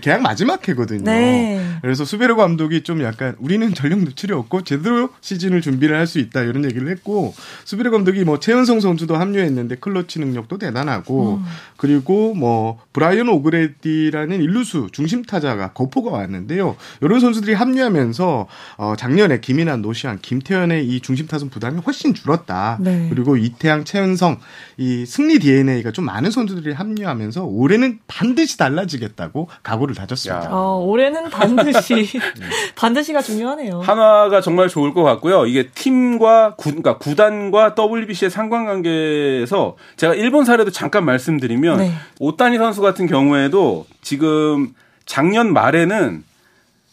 계약 0.01 0.21
마지막 0.21 0.65
해거든요. 0.67 1.03
네. 1.03 1.61
그래서 1.81 2.05
수베르 2.05 2.35
감독이 2.35 2.81
좀 2.83 3.03
약간 3.03 3.35
우리는 3.39 3.73
전력 3.73 3.99
노출이 3.99 4.33
없고 4.33 4.63
제대로 4.63 5.09
시즌을 5.21 5.61
준비를 5.61 5.95
할 5.97 6.05
수 6.05 6.19
있다 6.19 6.41
이런 6.41 6.63
얘기를 6.65 6.87
했고 6.87 7.33
수베르 7.63 7.89
감독이 7.89 8.23
뭐 8.23 8.39
최은성 8.39 8.79
선수도 8.79 9.15
합류했는데 9.15 9.77
클러치 9.77 10.19
능력도 10.19 10.59
대단하고 10.59 11.37
음. 11.37 11.45
그리고 11.77 12.35
뭐 12.35 12.79
브라이언 12.93 13.27
오그레디라는 13.27 14.41
일루수 14.41 14.89
중심 14.91 15.23
타자가 15.23 15.73
거포가 15.73 16.11
왔는데요. 16.11 16.75
이런 17.01 17.19
선수들이 17.19 17.53
합류하면서 17.55 18.47
어 18.77 18.93
작년에 18.97 19.39
김인환, 19.39 19.81
노시안, 19.81 20.19
김태현의 20.21 20.87
이 20.87 21.01
중심 21.01 21.27
타선 21.27 21.49
부담이 21.49 21.81
훨씬 21.85 22.13
줄었다. 22.13 22.77
네. 22.79 23.07
그리고 23.09 23.35
이태양, 23.35 23.83
최은성 23.83 24.39
이 24.77 25.05
승리 25.05 25.39
DNA가 25.39 25.91
좀 25.91 26.05
많은 26.05 26.29
선수들이 26.31 26.73
합류하면서 26.73 27.45
올해는 27.45 27.99
반드시 28.07 28.57
달라지겠다고 28.57 29.49
각오를 29.65 29.95
다졌습니다. 29.95 30.49
어, 30.51 30.77
올해는 30.77 31.31
반드시 31.31 32.07
반드시가 32.77 33.23
중요하네요. 33.23 33.81
한화가 33.81 34.39
정말 34.41 34.69
좋을 34.69 34.93
것 34.93 35.01
같고요. 35.01 35.47
이게 35.47 35.69
팀과 35.69 36.53
구, 36.55 36.69
그러니까 36.69 36.99
구단과 36.99 37.73
WBC의 37.77 38.29
상관관계에서 38.29 39.75
제가 39.97 40.13
일본 40.13 40.45
사례도 40.45 40.69
잠깐 40.69 41.03
말씀드리면 41.05 41.79
네. 41.79 41.91
오타니 42.19 42.57
선수 42.57 42.81
같은 42.81 43.07
경우에도 43.07 43.87
지금 44.01 44.73
작년 45.07 45.51
말에는 45.51 46.23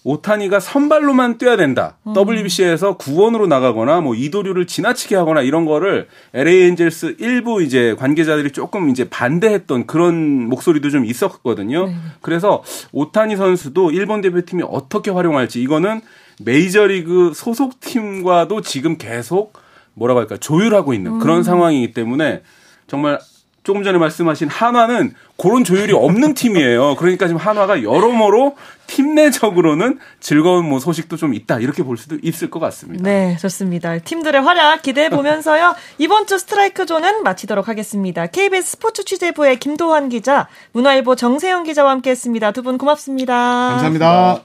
오타니가 0.05 0.59
선발로만 0.59 1.39
뛰어야 1.39 1.57
된다. 1.57 1.97
음. 2.07 2.15
WBC에서 2.17 2.97
구원으로 2.97 3.47
나가거나 3.47 4.01
뭐 4.01 4.15
이도류를 4.15 4.67
지나치게 4.67 5.15
하거나 5.15 5.43
이런 5.43 5.65
거를 5.65 6.09
LA 6.35 6.63
엔젤스 6.63 7.17
일부 7.21 7.63
이제 7.63 7.95
관계자들이 7.99 8.51
조금 8.51 8.91
이제 8.91 9.09
반대했던 9.09 9.87
그런 9.87 10.49
목소리도 10.49 10.91
좀 10.91 11.05
있었거든요. 11.05 11.87
네. 11.87 11.95
그래서 12.21 12.63
오타니 12.93 13.37
선수도 13.37 13.93
일본 13.93 14.21
대표팀이 14.23 14.65
어떻게 14.67 15.11
활용할지 15.11 15.63
이거는 15.63 16.01
메이저리그 16.45 17.33
소속팀과도 17.35 18.63
지금 18.63 18.99
계속 18.99 19.53
뭐라고 19.95 20.21
할까 20.21 20.37
조율하고 20.37 20.95
있는 20.95 21.19
그런 21.19 21.39
음. 21.39 21.43
상황이기 21.43 21.93
때문에 21.93 22.43
정말 22.89 23.21
조금 23.65 23.85
전에 23.85 23.97
말씀하신 23.99 24.49
한화는 24.49 25.15
그런 25.37 25.63
조율이 25.65 25.93
없는 25.93 26.35
팀이에요. 26.35 26.97
그러니까 26.97 27.27
지금 27.29 27.41
한화가 27.41 27.83
여러모로 27.83 28.57
팀 28.89 29.15
내적으로는 29.15 29.99
즐거운 30.21 30.69
뭐 30.69 30.81
소식도 30.81 31.17
좀 31.17 31.33
있다 31.33 31.59
이렇게 31.61 31.83
볼 31.83 31.97
수도 31.97 32.17
있을 32.23 32.51
것 32.51 32.59
같습니다. 32.61 33.03
네, 33.05 33.37
좋습니다. 33.41 33.99
팀들의 33.99 34.41
활약 34.43 34.83
기대해 34.83 35.09
보면서요 35.11 35.75
이번 35.99 36.27
주 36.27 36.39
스트라이크 36.39 36.87
존은 36.87 37.23
마치도록 37.23 37.69
하겠습니다. 37.69 38.27
KBS 38.27 38.73
스포츠 38.73 39.05
취재부의 39.05 39.59
김도환 39.61 40.09
기자, 40.09 40.49
문화일보 40.73 41.15
정세영 41.17 41.63
기자와 41.65 41.91
함께했습니다. 41.93 42.51
두 42.53 42.63
분 42.63 42.79
고맙습니다. 42.79 43.35
감사합니다. 43.71 44.41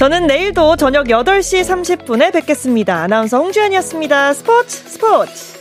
저는 0.00 0.26
내일도 0.26 0.76
저녁 0.76 1.08
8시 1.08 1.60
30분에 1.60 2.32
뵙겠습니다. 2.32 3.02
아나운서 3.02 3.36
홍주연이었습니다. 3.36 4.32
스포츠 4.32 4.88
스포츠. 4.88 5.59